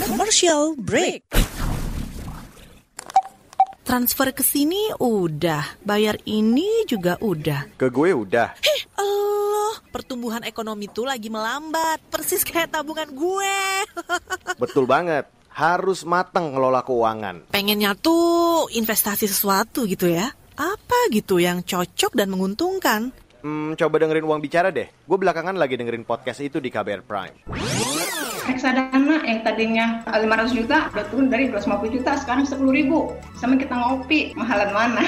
Commercial 0.03 0.75
break. 0.75 1.23
Transfer 3.87 4.35
ke 4.35 4.43
sini 4.43 4.91
udah, 4.99 5.79
bayar 5.87 6.19
ini 6.27 6.83
juga 6.83 7.15
udah. 7.23 7.71
Ke 7.79 7.87
gue 7.87 8.11
udah. 8.11 8.59
Heh, 8.59 8.81
pertumbuhan 9.87 10.43
ekonomi 10.43 10.91
tuh 10.91 11.07
lagi 11.07 11.31
melambat, 11.31 12.03
persis 12.11 12.43
kayak 12.43 12.75
tabungan 12.75 13.07
gue. 13.07 13.55
Betul 14.67 14.83
banget. 14.83 15.31
Harus 15.51 16.07
matang 16.07 16.55
ngelola 16.55 16.81
keuangan. 16.81 17.51
Pengennya 17.51 17.95
tuh 17.99 18.71
investasi 18.71 19.27
sesuatu 19.27 19.83
gitu 19.85 20.07
ya. 20.07 20.31
Apa 20.55 21.11
gitu 21.11 21.39
yang 21.39 21.63
cocok 21.63 22.15
dan 22.15 22.31
menguntungkan? 22.31 23.11
Hmm, 23.41 23.73
coba 23.73 23.95
dengerin 24.01 24.27
uang 24.27 24.41
bicara 24.41 24.69
deh. 24.69 24.87
Gue 25.05 25.17
belakangan 25.17 25.57
lagi 25.57 25.75
dengerin 25.75 26.05
podcast 26.05 26.39
itu 26.45 26.61
di 26.61 26.69
KBR 26.69 27.01
Prime 27.03 27.35
reksadana 28.51 29.21
yang 29.23 29.39
tadinya 29.45 29.85
500 30.09 30.57
juta 30.57 30.89
udah 30.91 31.05
turun 31.13 31.27
dari 31.29 31.47
250 31.53 31.95
juta 31.95 32.11
sekarang 32.17 32.45
10 32.45 32.57
ribu 32.73 33.13
sama 33.37 33.55
kita 33.57 33.73
ngopi 33.73 34.33
mahalan 34.33 34.71
mana 34.73 35.03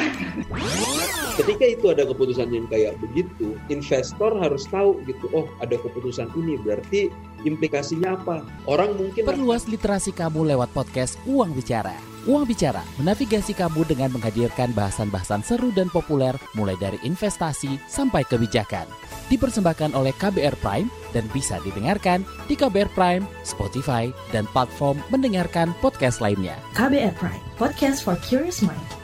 ketika 1.41 1.65
itu 1.65 1.85
ada 1.89 2.05
keputusan 2.05 2.53
yang 2.53 2.65
kayak 2.69 2.93
begitu 3.01 3.57
investor 3.73 4.37
harus 4.37 4.63
tahu 4.69 5.01
gitu 5.09 5.25
oh 5.33 5.49
ada 5.59 5.73
keputusan 5.81 6.29
ini 6.37 6.61
berarti 6.61 7.09
implikasinya 7.43 8.17
apa 8.19 8.43
orang 8.65 8.95
mungkin 8.95 9.23
perluas 9.27 9.67
literasi 9.69 10.15
kamu 10.15 10.55
lewat 10.55 10.71
podcast 10.71 11.19
Uang 11.27 11.53
Bicara 11.53 12.13
Uang 12.23 12.47
Bicara 12.47 12.79
menavigasi 12.95 13.51
kamu 13.51 13.83
dengan 13.83 14.07
menghadirkan 14.15 14.71
bahasan-bahasan 14.71 15.43
seru 15.43 15.75
dan 15.75 15.91
populer 15.91 16.31
mulai 16.55 16.79
dari 16.79 16.95
investasi 17.03 17.75
sampai 17.91 18.23
kebijakan. 18.23 18.87
Dipersembahkan 19.27 19.91
oleh 19.91 20.15
KBR 20.15 20.55
Prime 20.63 20.87
dan 21.11 21.27
bisa 21.35 21.59
didengarkan 21.67 22.23
di 22.47 22.55
KBR 22.55 22.95
Prime, 22.95 23.27
Spotify, 23.43 24.07
dan 24.31 24.47
platform 24.55 25.03
mendengarkan 25.11 25.75
podcast 25.83 26.23
lainnya. 26.23 26.55
KBR 26.79 27.11
Prime, 27.19 27.43
podcast 27.59 28.07
for 28.07 28.15
curious 28.23 28.63
mind. 28.63 29.02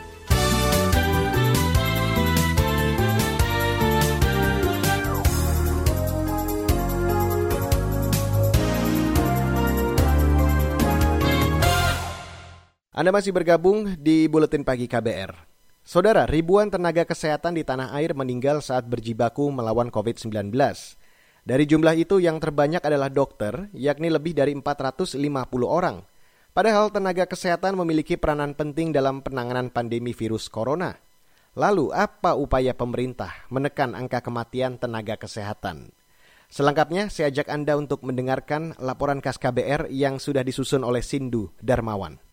Anda 12.99 13.15
masih 13.15 13.31
bergabung 13.31 13.95
di 13.95 14.27
Buletin 14.27 14.67
Pagi 14.67 14.83
KBR. 14.83 15.31
Saudara, 15.87 16.27
ribuan 16.27 16.67
tenaga 16.67 17.07
kesehatan 17.07 17.55
di 17.55 17.63
tanah 17.63 17.95
air 17.95 18.11
meninggal 18.11 18.59
saat 18.59 18.91
berjibaku 18.91 19.47
melawan 19.55 19.87
COVID-19. 19.87 20.51
Dari 21.47 21.63
jumlah 21.63 21.95
itu 21.95 22.19
yang 22.19 22.43
terbanyak 22.43 22.83
adalah 22.83 23.07
dokter, 23.07 23.71
yakni 23.71 24.11
lebih 24.11 24.35
dari 24.35 24.51
450 24.51 25.15
orang. 25.63 26.03
Padahal 26.51 26.91
tenaga 26.91 27.23
kesehatan 27.23 27.79
memiliki 27.79 28.19
peranan 28.19 28.51
penting 28.51 28.91
dalam 28.91 29.23
penanganan 29.23 29.71
pandemi 29.71 30.11
virus 30.11 30.51
corona. 30.51 30.99
Lalu, 31.55 31.95
apa 31.95 32.35
upaya 32.35 32.75
pemerintah 32.75 33.47
menekan 33.47 33.95
angka 33.95 34.19
kematian 34.19 34.75
tenaga 34.75 35.15
kesehatan? 35.15 35.95
Selengkapnya, 36.51 37.07
saya 37.07 37.31
ajak 37.31 37.47
Anda 37.47 37.79
untuk 37.79 38.03
mendengarkan 38.03 38.75
laporan 38.75 39.23
khas 39.23 39.39
KBR 39.39 39.87
yang 39.87 40.19
sudah 40.19 40.43
disusun 40.43 40.83
oleh 40.83 40.99
Sindu 40.99 41.55
Darmawan. 41.63 42.27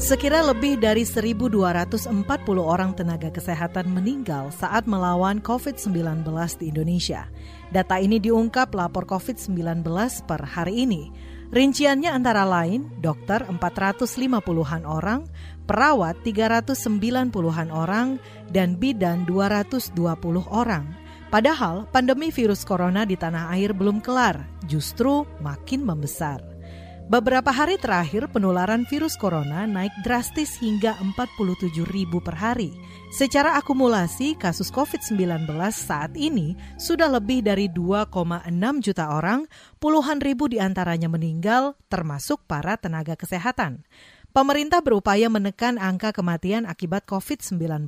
Sekira 0.00 0.40
lebih 0.40 0.80
dari 0.80 1.04
1.240 1.04 2.10
orang 2.56 2.96
tenaga 2.96 3.28
kesehatan 3.28 3.92
meninggal 3.92 4.48
saat 4.48 4.88
melawan 4.88 5.38
COVID-19 5.44 6.24
di 6.56 6.72
Indonesia. 6.72 7.28
Data 7.70 8.00
ini 8.00 8.16
diungkap 8.16 8.72
lapor 8.72 9.04
COVID-19 9.06 9.86
per 10.24 10.40
hari 10.42 10.88
ini. 10.88 11.12
Rinciannya 11.54 12.10
antara 12.10 12.42
lain 12.42 12.88
dokter 12.98 13.44
450-an 13.46 14.82
orang, 14.82 15.30
perawat 15.68 16.16
390-an 16.26 17.68
orang, 17.68 18.16
dan 18.48 18.80
bidan 18.80 19.28
220 19.28 19.94
orang. 20.48 20.99
Padahal 21.30 21.86
pandemi 21.94 22.34
virus 22.34 22.66
corona 22.66 23.06
di 23.06 23.14
tanah 23.14 23.54
air 23.54 23.70
belum 23.70 24.02
kelar, 24.02 24.50
justru 24.66 25.22
makin 25.38 25.86
membesar. 25.86 26.42
Beberapa 27.06 27.54
hari 27.54 27.78
terakhir 27.78 28.26
penularan 28.34 28.82
virus 28.90 29.14
corona 29.14 29.62
naik 29.62 29.94
drastis 30.02 30.58
hingga 30.58 30.98
47 30.98 31.86
ribu 31.86 32.18
per 32.18 32.34
hari. 32.34 32.74
Secara 33.14 33.54
akumulasi 33.62 34.34
kasus 34.34 34.74
COVID-19 34.74 35.46
saat 35.70 36.18
ini 36.18 36.58
sudah 36.82 37.06
lebih 37.06 37.46
dari 37.46 37.70
2,6 37.70 38.10
juta 38.82 39.14
orang, 39.14 39.46
puluhan 39.78 40.18
ribu 40.18 40.50
di 40.50 40.58
antaranya 40.58 41.06
meninggal 41.06 41.78
termasuk 41.86 42.42
para 42.50 42.74
tenaga 42.74 43.14
kesehatan. 43.14 43.86
Pemerintah 44.30 44.82
berupaya 44.82 45.26
menekan 45.26 45.78
angka 45.78 46.10
kematian 46.10 46.66
akibat 46.66 47.06
COVID-19 47.06 47.86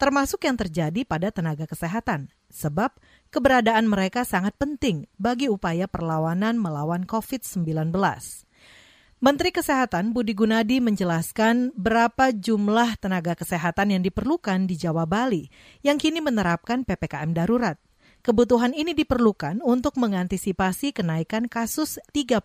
termasuk 0.00 0.44
yang 0.44 0.56
terjadi 0.56 1.04
pada 1.04 1.28
tenaga 1.28 1.64
kesehatan. 1.64 2.28
Sebab 2.48 2.96
keberadaan 3.28 3.88
mereka 3.88 4.24
sangat 4.24 4.56
penting 4.56 5.08
bagi 5.20 5.48
upaya 5.52 5.84
perlawanan 5.88 6.56
melawan 6.56 7.04
COVID-19. 7.04 7.92
Menteri 9.18 9.50
Kesehatan 9.50 10.14
Budi 10.14 10.30
Gunadi 10.30 10.78
menjelaskan 10.78 11.74
berapa 11.74 12.30
jumlah 12.30 13.02
tenaga 13.02 13.34
kesehatan 13.34 13.98
yang 13.98 14.02
diperlukan 14.06 14.70
di 14.70 14.78
Jawa 14.78 15.10
Bali 15.10 15.50
yang 15.82 15.98
kini 15.98 16.22
menerapkan 16.22 16.86
PPKM 16.86 17.34
darurat. 17.34 17.82
Kebutuhan 18.28 18.76
ini 18.76 18.92
diperlukan 18.92 19.64
untuk 19.64 19.96
mengantisipasi 19.96 20.92
kenaikan 20.92 21.48
kasus 21.48 21.96
30 22.12 22.44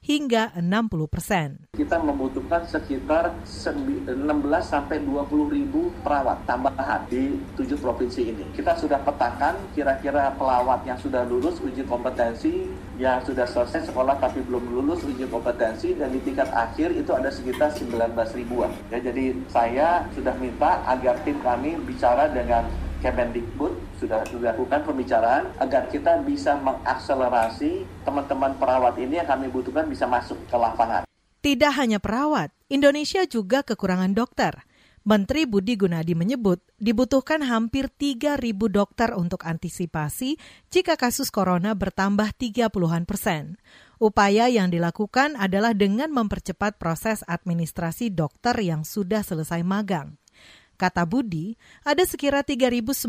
hingga 0.00 0.48
60 0.56 1.12
persen. 1.12 1.68
Kita 1.76 2.00
membutuhkan 2.00 2.64
sekitar 2.64 3.28
16 3.44 4.16
sampai 4.64 5.04
20 5.04 5.28
ribu 5.52 5.92
perawat 6.00 6.40
tambahan 6.48 7.04
di 7.12 7.36
tujuh 7.52 7.76
provinsi 7.84 8.32
ini. 8.32 8.48
Kita 8.56 8.72
sudah 8.80 8.96
petakan 9.04 9.60
kira-kira 9.76 10.32
pelawat 10.40 10.88
yang 10.88 10.96
sudah 10.96 11.28
lulus 11.28 11.60
uji 11.60 11.84
kompetensi, 11.84 12.64
yang 12.96 13.20
sudah 13.20 13.44
selesai 13.44 13.92
sekolah 13.92 14.16
tapi 14.24 14.40
belum 14.40 14.72
lulus 14.72 15.04
uji 15.04 15.28
kompetensi, 15.28 16.00
dan 16.00 16.16
di 16.16 16.24
tingkat 16.24 16.48
akhir 16.48 16.96
itu 16.96 17.12
ada 17.12 17.28
sekitar 17.28 17.68
19 17.76 17.92
ribuan. 18.40 18.72
Ya, 18.88 18.96
jadi 19.04 19.36
saya 19.52 20.08
sudah 20.16 20.32
minta 20.40 20.80
agar 20.88 21.20
tim 21.28 21.36
kami 21.44 21.76
bicara 21.84 22.32
dengan 22.32 22.64
Kemendikbud 23.00 23.96
sudah 23.96 24.28
dilakukan 24.28 24.84
pembicaraan 24.84 25.48
agar 25.56 25.88
kita 25.88 26.20
bisa 26.20 26.52
mengakselerasi 26.60 27.88
teman-teman 28.04 28.52
perawat 28.60 29.00
ini 29.00 29.16
yang 29.16 29.28
kami 29.28 29.48
butuhkan 29.48 29.88
bisa 29.88 30.04
masuk 30.04 30.36
ke 30.44 30.56
lapangan. 30.60 31.08
Tidak 31.40 31.72
hanya 31.80 31.96
perawat, 31.96 32.52
Indonesia 32.68 33.24
juga 33.24 33.64
kekurangan 33.64 34.12
dokter. 34.12 34.68
Menteri 35.00 35.48
Budi 35.48 35.80
Gunadi 35.80 36.12
menyebut 36.12 36.60
dibutuhkan 36.76 37.40
hampir 37.40 37.88
3.000 37.88 38.36
dokter 38.68 39.16
untuk 39.16 39.48
antisipasi 39.48 40.36
jika 40.68 41.00
kasus 41.00 41.32
corona 41.32 41.72
bertambah 41.72 42.36
30-an 42.36 43.08
persen. 43.08 43.56
Upaya 43.96 44.52
yang 44.52 44.68
dilakukan 44.68 45.40
adalah 45.40 45.72
dengan 45.72 46.12
mempercepat 46.12 46.76
proses 46.76 47.24
administrasi 47.24 48.12
dokter 48.12 48.52
yang 48.60 48.84
sudah 48.84 49.24
selesai 49.24 49.64
magang. 49.64 50.19
Kata 50.80 51.04
Budi, 51.04 51.60
ada 51.84 52.00
sekira 52.08 52.40
3.900 52.40 53.04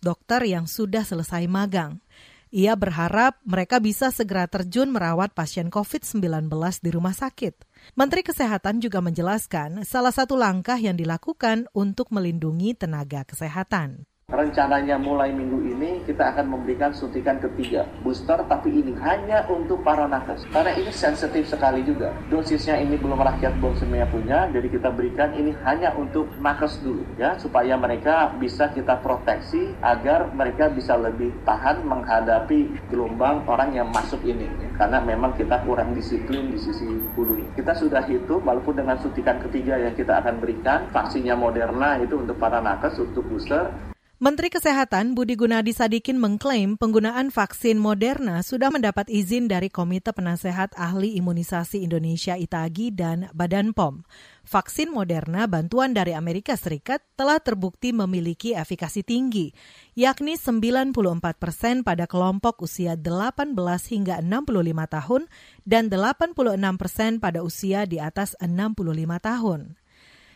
dokter 0.00 0.40
yang 0.48 0.64
sudah 0.64 1.04
selesai 1.04 1.44
magang. 1.44 2.00
Ia 2.48 2.72
berharap 2.80 3.36
mereka 3.44 3.76
bisa 3.76 4.08
segera 4.08 4.48
terjun 4.48 4.88
merawat 4.88 5.36
pasien 5.36 5.68
COVID-19 5.68 6.48
di 6.80 6.90
rumah 6.96 7.12
sakit. 7.12 7.60
Menteri 7.92 8.24
Kesehatan 8.24 8.80
juga 8.80 9.04
menjelaskan 9.04 9.84
salah 9.84 10.16
satu 10.16 10.32
langkah 10.32 10.80
yang 10.80 10.96
dilakukan 10.96 11.68
untuk 11.76 12.08
melindungi 12.08 12.72
tenaga 12.72 13.28
kesehatan. 13.28 14.08
Rencananya 14.34 14.98
mulai 14.98 15.30
minggu 15.30 15.62
ini 15.62 16.02
kita 16.10 16.34
akan 16.34 16.58
memberikan 16.58 16.90
suntikan 16.90 17.38
ketiga 17.38 17.86
booster 18.02 18.42
tapi 18.50 18.72
ini 18.72 18.90
hanya 18.98 19.46
untuk 19.46 19.86
para 19.86 20.10
nakes. 20.10 20.42
Karena 20.50 20.74
ini 20.74 20.90
sensitif 20.90 21.46
sekali 21.46 21.86
juga. 21.86 22.10
Dosisnya 22.26 22.82
ini 22.82 22.98
belum 22.98 23.20
rakyat 23.20 23.62
belum 23.62 23.78
semuanya 23.78 24.10
punya 24.10 24.50
jadi 24.50 24.66
kita 24.66 24.90
berikan 24.90 25.30
ini 25.38 25.54
hanya 25.62 25.94
untuk 25.94 26.26
nakes 26.42 26.82
dulu 26.82 27.06
ya 27.14 27.38
supaya 27.38 27.78
mereka 27.78 28.34
bisa 28.34 28.74
kita 28.74 28.98
proteksi 29.06 29.70
agar 29.78 30.32
mereka 30.34 30.66
bisa 30.66 30.98
lebih 30.98 31.30
tahan 31.46 31.86
menghadapi 31.86 32.90
gelombang 32.90 33.46
orang 33.46 33.70
yang 33.70 33.86
masuk 33.94 34.18
ini 34.26 34.50
ya. 34.50 34.68
karena 34.82 34.98
memang 34.98 35.38
kita 35.38 35.62
kurang 35.62 35.94
disiplin 35.94 36.50
di 36.50 36.58
sisi 36.58 36.90
hulu 37.14 37.38
ini. 37.38 37.48
Kita 37.54 37.70
sudah 37.70 38.02
hitung 38.02 38.42
walaupun 38.42 38.82
dengan 38.82 38.98
suntikan 38.98 39.38
ketiga 39.46 39.78
yang 39.78 39.94
kita 39.94 40.18
akan 40.18 40.42
berikan 40.42 40.90
vaksinnya 40.90 41.38
Moderna 41.38 42.02
itu 42.02 42.18
untuk 42.18 42.34
para 42.40 42.58
nakes 42.58 42.98
untuk 42.98 43.22
booster 43.30 43.93
Menteri 44.22 44.46
Kesehatan 44.46 45.18
Budi 45.18 45.34
Gunadi 45.34 45.74
Sadikin 45.74 46.22
mengklaim 46.22 46.78
penggunaan 46.78 47.34
vaksin 47.34 47.74
Moderna 47.82 48.46
sudah 48.46 48.70
mendapat 48.70 49.10
izin 49.10 49.50
dari 49.50 49.66
Komite 49.66 50.14
Penasehat 50.14 50.70
Ahli 50.78 51.18
Imunisasi 51.18 51.82
Indonesia 51.82 52.38
ITAGI 52.38 52.94
dan 52.94 53.26
Badan 53.34 53.74
POM. 53.74 54.06
Vaksin 54.46 54.94
Moderna 54.94 55.50
bantuan 55.50 55.98
dari 55.98 56.14
Amerika 56.14 56.54
Serikat 56.54 57.02
telah 57.18 57.42
terbukti 57.42 57.90
memiliki 57.90 58.54
efikasi 58.54 59.02
tinggi, 59.02 59.50
yakni 59.98 60.38
94 60.38 60.94
persen 61.34 61.82
pada 61.82 62.06
kelompok 62.06 62.62
usia 62.62 62.94
18 62.94 63.50
hingga 63.90 64.22
65 64.22 64.94
tahun 64.94 65.22
dan 65.66 65.90
86 65.90 66.38
persen 66.78 67.18
pada 67.18 67.42
usia 67.42 67.82
di 67.82 67.98
atas 67.98 68.38
65 68.38 68.78
tahun. 69.18 69.74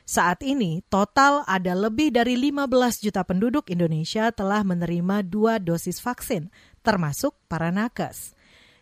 Saat 0.08 0.40
ini, 0.40 0.80
total 0.88 1.44
ada 1.44 1.76
lebih 1.76 2.08
dari 2.08 2.32
15 2.40 3.04
juta 3.04 3.28
penduduk 3.28 3.68
Indonesia 3.68 4.32
telah 4.32 4.64
menerima 4.64 5.20
dua 5.20 5.60
dosis 5.60 6.00
vaksin, 6.00 6.48
termasuk 6.80 7.36
para 7.44 7.68
nakes. 7.68 8.32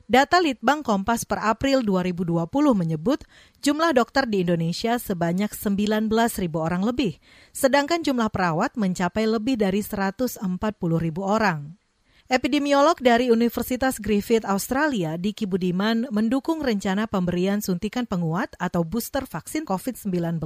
Data 0.06 0.38
Litbang 0.38 0.86
Kompas 0.86 1.26
per 1.26 1.42
April 1.42 1.82
2020 1.82 2.46
menyebut 2.78 3.26
jumlah 3.58 3.90
dokter 3.90 4.30
di 4.30 4.46
Indonesia 4.46 5.02
sebanyak 5.02 5.50
19 5.50 6.14
ribu 6.38 6.62
orang 6.62 6.86
lebih, 6.86 7.18
sedangkan 7.50 8.06
jumlah 8.06 8.30
perawat 8.30 8.78
mencapai 8.78 9.26
lebih 9.26 9.58
dari 9.58 9.82
140 9.82 10.38
ribu 11.02 11.26
orang. 11.26 11.74
Epidemiolog 12.26 12.98
dari 12.98 13.30
Universitas 13.30 14.02
Griffith 14.02 14.42
Australia, 14.42 15.14
Diki 15.14 15.46
Budiman, 15.46 16.10
mendukung 16.10 16.58
rencana 16.58 17.06
pemberian 17.06 17.62
suntikan 17.62 18.02
penguat 18.02 18.50
atau 18.58 18.82
booster 18.82 19.22
vaksin 19.30 19.62
COVID-19 19.62 20.42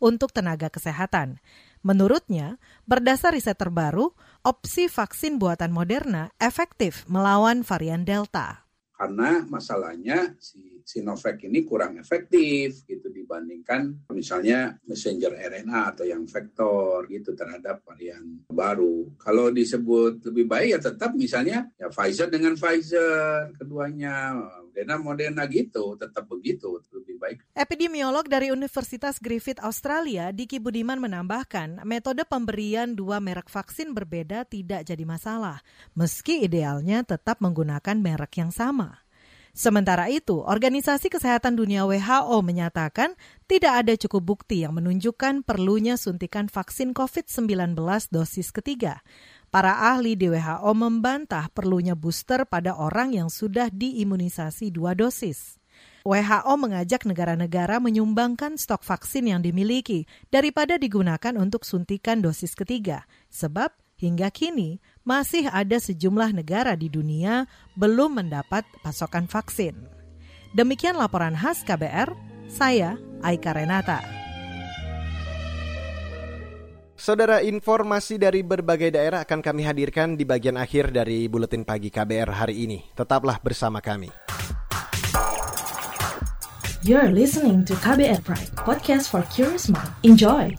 untuk 0.00 0.32
tenaga 0.32 0.72
kesehatan. 0.72 1.36
Menurutnya, 1.84 2.56
berdasar 2.88 3.36
riset 3.36 3.60
terbaru, 3.60 4.16
opsi 4.48 4.88
vaksin 4.88 5.36
buatan 5.36 5.76
Moderna 5.76 6.32
efektif 6.40 7.04
melawan 7.04 7.68
varian 7.68 8.08
Delta. 8.08 8.69
Karena 9.00 9.48
masalahnya 9.48 10.36
si 10.36 10.84
Sinovac 10.84 11.40
ini 11.48 11.64
kurang 11.64 11.96
efektif 11.96 12.84
gitu 12.84 13.08
dibandingkan 13.08 14.10
misalnya 14.12 14.76
messenger 14.84 15.32
RNA 15.40 15.96
atau 15.96 16.04
yang 16.04 16.28
vektor 16.28 17.08
gitu 17.08 17.32
terhadap 17.32 17.80
varian 17.86 18.44
baru. 18.52 19.08
Kalau 19.16 19.48
disebut 19.48 20.20
lebih 20.28 20.44
baik 20.44 20.68
ya 20.76 20.80
tetap 20.82 21.16
misalnya 21.16 21.64
ya 21.80 21.88
Pfizer 21.88 22.28
dengan 22.28 22.60
Pfizer 22.60 23.56
keduanya 23.56 24.36
Moderna 24.68 24.96
Moderna 25.00 25.42
gitu 25.48 25.96
tetap 25.96 26.28
begitu 26.28 26.76
baik. 27.20 27.44
Epidemiolog 27.52 28.24
dari 28.24 28.48
Universitas 28.48 29.20
Griffith 29.20 29.60
Australia 29.60 30.32
Diki 30.32 30.56
Budiman 30.56 30.96
menambahkan 30.96 31.84
metode 31.84 32.24
pemberian 32.24 32.96
dua 32.96 33.20
merek 33.20 33.52
vaksin 33.52 33.92
berbeda 33.92 34.48
tidak 34.48 34.88
jadi 34.88 35.04
masalah 35.04 35.60
meski 35.92 36.48
idealnya 36.48 37.04
tetap 37.04 37.44
menggunakan 37.44 38.00
merek 38.00 38.40
yang 38.40 38.48
sama. 38.48 39.04
Sementara 39.50 40.06
itu, 40.08 40.40
Organisasi 40.40 41.10
Kesehatan 41.10 41.58
Dunia 41.58 41.82
WHO 41.82 42.38
menyatakan 42.40 43.18
tidak 43.50 43.82
ada 43.84 43.92
cukup 43.98 44.22
bukti 44.22 44.62
yang 44.62 44.78
menunjukkan 44.78 45.42
perlunya 45.42 45.98
suntikan 45.98 46.46
vaksin 46.46 46.94
COVID-19 46.96 47.76
dosis 48.14 48.54
ketiga. 48.54 49.02
Para 49.50 49.90
ahli 49.90 50.14
di 50.14 50.30
WHO 50.30 50.70
membantah 50.72 51.50
perlunya 51.50 51.98
booster 51.98 52.46
pada 52.46 52.78
orang 52.78 53.10
yang 53.10 53.26
sudah 53.26 53.68
diimunisasi 53.74 54.70
dua 54.70 54.94
dosis. 54.94 55.59
WHO 56.00 56.52
mengajak 56.56 57.04
negara-negara 57.04 57.76
menyumbangkan 57.76 58.56
stok 58.56 58.80
vaksin 58.80 59.28
yang 59.28 59.44
dimiliki 59.44 60.08
daripada 60.32 60.80
digunakan 60.80 61.36
untuk 61.36 61.68
suntikan 61.68 62.24
dosis 62.24 62.56
ketiga, 62.56 63.04
sebab 63.28 63.68
hingga 64.00 64.32
kini 64.32 64.80
masih 65.04 65.52
ada 65.52 65.76
sejumlah 65.76 66.32
negara 66.32 66.72
di 66.72 66.88
dunia 66.88 67.44
belum 67.76 68.24
mendapat 68.24 68.64
pasokan 68.80 69.28
vaksin. 69.28 69.76
Demikian 70.56 70.96
laporan 70.96 71.36
khas 71.36 71.62
KBR, 71.62 72.10
saya 72.48 72.96
Aika 73.20 73.52
Renata. 73.52 74.00
Saudara, 77.00 77.40
informasi 77.40 78.20
dari 78.20 78.44
berbagai 78.44 78.92
daerah 78.92 79.24
akan 79.24 79.40
kami 79.40 79.64
hadirkan 79.64 80.20
di 80.20 80.28
bagian 80.28 80.60
akhir 80.60 80.92
dari 80.92 81.32
Buletin 81.32 81.64
Pagi 81.64 81.88
KBR 81.88 82.44
hari 82.44 82.68
ini. 82.68 82.92
Tetaplah 82.92 83.40
bersama 83.40 83.80
kami. 83.80 84.39
You're 86.80 87.12
listening 87.12 87.68
to 87.68 87.76
KBR 87.76 88.24
Pride, 88.24 88.56
podcast 88.56 89.12
for 89.12 89.20
curious 89.28 89.68
mind. 89.68 89.92
Enjoy! 90.00 90.56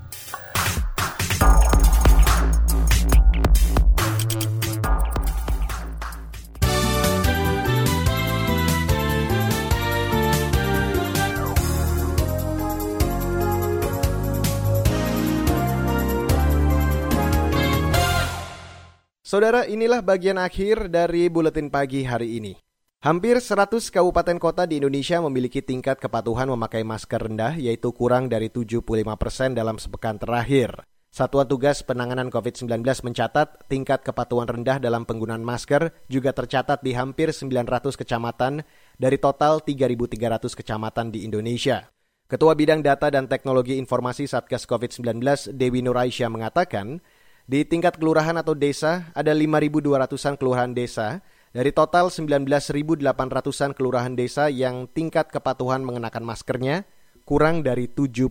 Saudara, 19.26 19.66
inilah 19.66 20.06
bagian 20.06 20.38
akhir 20.38 20.86
dari 20.86 21.34
buletin 21.34 21.74
pagi 21.74 22.06
hari 22.06 22.38
ini. 22.38 22.71
Hampir 23.02 23.42
100 23.42 23.90
kabupaten 23.90 24.38
kota 24.38 24.70
di 24.70 24.78
Indonesia 24.78 25.18
memiliki 25.26 25.66
tingkat 25.66 25.98
kepatuhan 25.98 26.46
memakai 26.54 26.86
masker 26.86 27.18
rendah, 27.18 27.58
yaitu 27.58 27.90
kurang 27.98 28.30
dari 28.30 28.54
75 28.54 28.86
persen 29.18 29.58
dalam 29.58 29.82
sepekan 29.82 30.22
terakhir. 30.22 30.86
Satuan 31.10 31.50
Tugas 31.50 31.82
Penanganan 31.82 32.30
COVID-19 32.30 32.86
mencatat 32.86 33.66
tingkat 33.66 34.06
kepatuhan 34.06 34.46
rendah 34.46 34.78
dalam 34.78 35.10
penggunaan 35.10 35.42
masker 35.42 35.90
juga 36.14 36.30
tercatat 36.30 36.86
di 36.86 36.94
hampir 36.94 37.34
900 37.34 37.90
kecamatan 37.98 38.62
dari 39.02 39.18
total 39.18 39.66
3.300 39.66 40.54
kecamatan 40.62 41.10
di 41.10 41.26
Indonesia. 41.26 41.90
Ketua 42.30 42.54
Bidang 42.54 42.86
Data 42.86 43.10
dan 43.10 43.26
Teknologi 43.26 43.82
Informasi 43.82 44.30
Satgas 44.30 44.70
COVID-19 44.70 45.58
Dewi 45.58 45.82
Nuraisyah 45.82 46.30
mengatakan, 46.30 47.02
di 47.50 47.66
tingkat 47.66 47.98
kelurahan 47.98 48.38
atau 48.38 48.54
desa 48.54 49.10
ada 49.18 49.34
5.200-an 49.34 50.38
kelurahan 50.38 50.70
desa 50.70 51.26
dari 51.52 51.76
total 51.76 52.08
19.800-an 52.08 53.76
kelurahan 53.76 54.16
desa 54.16 54.48
yang 54.48 54.88
tingkat 54.88 55.28
kepatuhan 55.28 55.84
mengenakan 55.84 56.24
maskernya 56.24 56.88
kurang 57.32 57.64
dari 57.64 57.88
75 57.88 58.28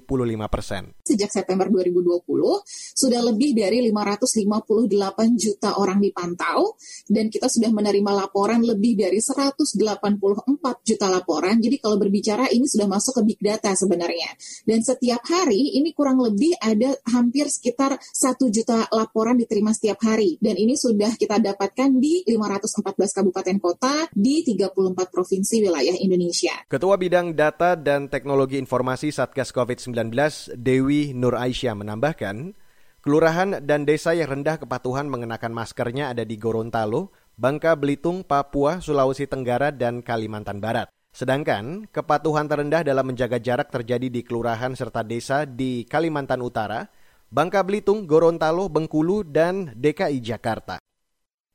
persen. 0.53 0.93
Sejak 1.01 1.33
September 1.33 1.65
2020, 1.73 2.21
sudah 2.69 3.33
lebih 3.33 3.57
dari 3.57 3.81
558 3.89 5.41
juta 5.41 5.81
orang 5.81 6.05
dipantau, 6.05 6.77
dan 7.09 7.33
kita 7.33 7.49
sudah 7.49 7.73
menerima 7.73 8.13
laporan 8.13 8.61
lebih 8.61 9.01
dari 9.01 9.17
184 9.17 9.73
juta 10.85 11.07
laporan. 11.09 11.57
Jadi 11.65 11.81
kalau 11.81 11.97
berbicara 11.97 12.53
ini 12.53 12.69
sudah 12.69 12.85
masuk 12.85 13.25
ke 13.25 13.33
big 13.33 13.41
data 13.41 13.73
sebenarnya. 13.73 14.37
Dan 14.69 14.85
setiap 14.85 15.25
hari 15.25 15.81
ini 15.81 15.97
kurang 15.97 16.21
lebih 16.21 16.61
ada 16.61 16.93
hampir 17.09 17.49
sekitar 17.49 17.97
1 17.97 18.37
juta 18.53 18.85
laporan 18.93 19.41
diterima 19.41 19.73
setiap 19.73 19.97
hari. 20.05 20.37
Dan 20.45 20.61
ini 20.61 20.77
sudah 20.77 21.17
kita 21.17 21.41
dapatkan 21.41 21.89
di 21.97 22.21
514 22.29 23.17
kabupaten 23.17 23.57
kota 23.65 24.13
di 24.13 24.45
34 24.45 25.09
provinsi 25.09 25.65
wilayah 25.65 25.97
Indonesia. 25.97 26.53
Ketua 26.69 27.01
Bidang 27.01 27.33
Data 27.33 27.73
dan 27.81 28.13
Teknologi 28.13 28.61
Informasi 28.61 28.90
Informasi 28.91 29.15
Satgas 29.15 29.55
COVID-19 29.55 30.11
Dewi 30.59 31.15
Nur 31.15 31.39
Aisyah 31.39 31.79
menambahkan, 31.79 32.59
kelurahan 33.07 33.63
dan 33.63 33.87
desa 33.87 34.19
yang 34.19 34.35
rendah 34.35 34.59
kepatuhan 34.59 35.07
mengenakan 35.07 35.55
maskernya 35.55 36.11
ada 36.11 36.27
di 36.27 36.35
Gorontalo, 36.35 37.15
Bangka 37.39 37.79
Belitung, 37.79 38.27
Papua, 38.27 38.83
Sulawesi 38.83 39.31
Tenggara, 39.31 39.71
dan 39.71 40.03
Kalimantan 40.03 40.59
Barat. 40.59 40.91
Sedangkan 41.15 41.87
kepatuhan 41.87 42.51
terendah 42.51 42.83
dalam 42.83 43.07
menjaga 43.07 43.39
jarak 43.39 43.71
terjadi 43.71 44.11
di 44.11 44.27
kelurahan 44.27 44.75
serta 44.75 45.07
desa 45.07 45.47
di 45.47 45.87
Kalimantan 45.87 46.43
Utara, 46.43 46.83
Bangka 47.31 47.63
Belitung, 47.63 48.11
Gorontalo, 48.11 48.67
Bengkulu, 48.67 49.23
dan 49.23 49.71
DKI 49.79 50.19
Jakarta. 50.19 50.83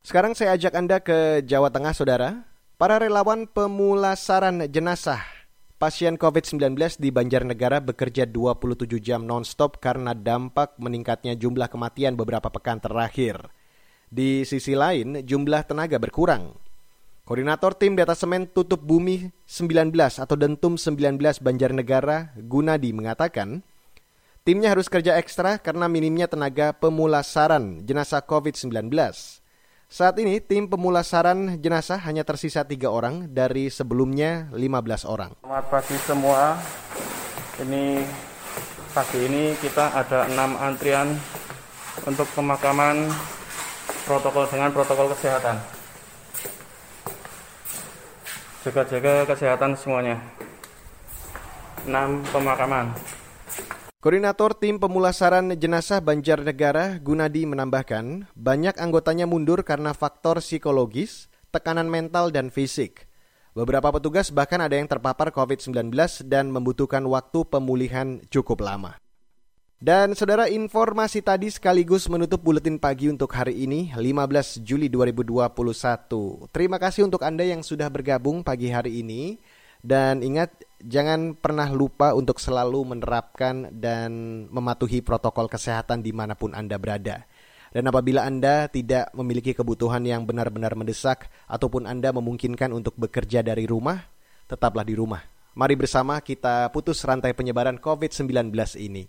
Sekarang 0.07 0.39
saya 0.39 0.55
ajak 0.55 0.71
Anda 0.71 1.03
ke 1.03 1.43
Jawa 1.43 1.67
Tengah, 1.67 1.91
Saudara. 1.91 2.47
Para 2.79 2.95
relawan 2.95 3.43
pemulasaran 3.43 4.71
jenazah 4.71 5.34
Pasien 5.75 6.15
COVID-19 6.15 7.03
di 7.03 7.11
Banjarnegara 7.11 7.83
bekerja 7.83 8.23
27 8.23 8.95
jam 9.03 9.27
non-stop 9.27 9.83
karena 9.83 10.15
dampak 10.15 10.79
meningkatnya 10.79 11.35
jumlah 11.35 11.67
kematian 11.67 12.15
beberapa 12.15 12.47
pekan 12.47 12.79
terakhir. 12.79 13.51
Di 14.07 14.47
sisi 14.47 14.71
lain, 14.71 15.27
jumlah 15.27 15.67
tenaga 15.67 15.99
berkurang. 15.99 16.55
Koordinator 17.27 17.75
Tim 17.75 17.99
Data 17.99 18.15
Semen 18.15 18.47
Tutup 18.47 18.79
Bumi 18.79 19.35
19 19.51 19.91
atau 20.15 20.35
Dentum 20.39 20.79
19 20.79 21.43
Banjarnegara, 21.43 22.31
Gunadi 22.39 22.95
mengatakan, 22.95 23.59
timnya 24.47 24.71
harus 24.71 24.88
kerja 24.88 25.19
ekstra 25.19 25.59
karena 25.59 25.91
minimnya 25.91 26.31
tenaga 26.31 26.71
pemulasaran 26.71 27.83
jenazah 27.83 28.23
COVID-19. 28.23 28.95
Saat 29.85 30.17
ini 30.17 30.41
tim 30.41 30.65
pemulasaran 30.65 31.61
jenazah 31.61 32.01
hanya 32.09 32.25
tersisa 32.25 32.65
tiga 32.65 32.89
orang 32.89 33.29
dari 33.29 33.69
sebelumnya 33.69 34.49
15 34.49 35.05
orang. 35.05 35.37
Selamat 35.45 35.65
pagi 35.69 35.95
semua. 36.09 36.57
Ini 37.61 38.01
pagi 38.97 39.19
ini 39.29 39.53
kita 39.61 39.93
ada 39.93 40.25
enam 40.25 40.57
antrian 40.57 41.13
untuk 42.01 42.25
pemakaman 42.33 43.13
protokol 44.09 44.49
dengan 44.49 44.73
protokol 44.73 45.13
kesehatan. 45.13 45.61
Jaga-jaga 48.65 49.29
kesehatan 49.29 49.77
semuanya. 49.77 50.17
Enam 51.85 52.25
pemakaman. 52.33 52.89
Koordinator 54.05 54.53
Tim 54.53 54.77
Pemulasaran 54.77 55.57
Jenazah 55.57 55.97
Banjarnegara 55.97 57.01
Gunadi 57.01 57.41
menambahkan, 57.49 58.29
banyak 58.37 58.77
anggotanya 58.77 59.25
mundur 59.25 59.65
karena 59.65 59.97
faktor 59.97 60.45
psikologis, 60.45 61.25
tekanan 61.49 61.89
mental, 61.89 62.29
dan 62.29 62.53
fisik. 62.53 63.09
Beberapa 63.57 63.89
petugas 63.89 64.29
bahkan 64.29 64.61
ada 64.61 64.77
yang 64.77 64.85
terpapar 64.85 65.33
COVID-19 65.33 65.89
dan 66.29 66.53
membutuhkan 66.53 67.01
waktu 67.09 67.49
pemulihan 67.49 68.21
cukup 68.29 68.61
lama. 68.61 68.93
Dan 69.81 70.13
saudara 70.13 70.53
informasi 70.53 71.25
tadi 71.25 71.49
sekaligus 71.49 72.05
menutup 72.05 72.45
buletin 72.45 72.77
pagi 72.77 73.09
untuk 73.09 73.33
hari 73.33 73.65
ini 73.65 73.89
15 73.89 74.61
Juli 74.61 74.85
2021. 74.85 75.49
Terima 76.53 76.77
kasih 76.77 77.09
untuk 77.09 77.25
Anda 77.25 77.41
yang 77.41 77.65
sudah 77.65 77.89
bergabung 77.89 78.45
pagi 78.45 78.69
hari 78.69 79.01
ini. 79.01 79.41
Dan 79.85 80.25
ingat, 80.25 80.65
jangan 80.81 81.37
pernah 81.37 81.69
lupa 81.69 82.17
untuk 82.17 82.41
selalu 82.41 82.97
menerapkan 82.97 83.69
dan 83.69 84.09
mematuhi 84.49 85.05
protokol 85.05 85.45
kesehatan 85.45 86.01
di 86.01 86.09
mana 86.09 86.33
pun 86.33 86.57
Anda 86.57 86.81
berada. 86.81 87.29
Dan 87.69 87.85
apabila 87.85 88.25
Anda 88.25 88.65
tidak 88.65 89.13
memiliki 89.13 89.53
kebutuhan 89.53 90.01
yang 90.09 90.25
benar-benar 90.25 90.73
mendesak 90.73 91.29
ataupun 91.45 91.85
Anda 91.85 92.09
memungkinkan 92.09 92.73
untuk 92.73 92.97
bekerja 92.97 93.45
dari 93.45 93.69
rumah, 93.69 94.01
tetaplah 94.49 94.81
di 94.81 94.97
rumah. 94.97 95.21
Mari 95.53 95.77
bersama 95.77 96.17
kita 96.17 96.73
putus 96.73 97.05
rantai 97.05 97.37
penyebaran 97.37 97.77
COVID-19 97.77 98.57
ini. 98.81 99.05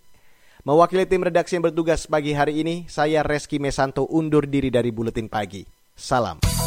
Mewakili 0.61 1.09
tim 1.09 1.25
redaksi 1.25 1.57
yang 1.57 1.65
bertugas 1.65 2.05
pagi 2.05 2.37
hari 2.37 2.61
ini, 2.61 2.85
saya 2.85 3.25
Reski 3.25 3.57
Mesanto 3.57 4.05
undur 4.13 4.45
diri 4.45 4.69
dari 4.69 4.93
Buletin 4.93 5.25
Pagi. 5.25 5.63
Salam. 5.95 6.66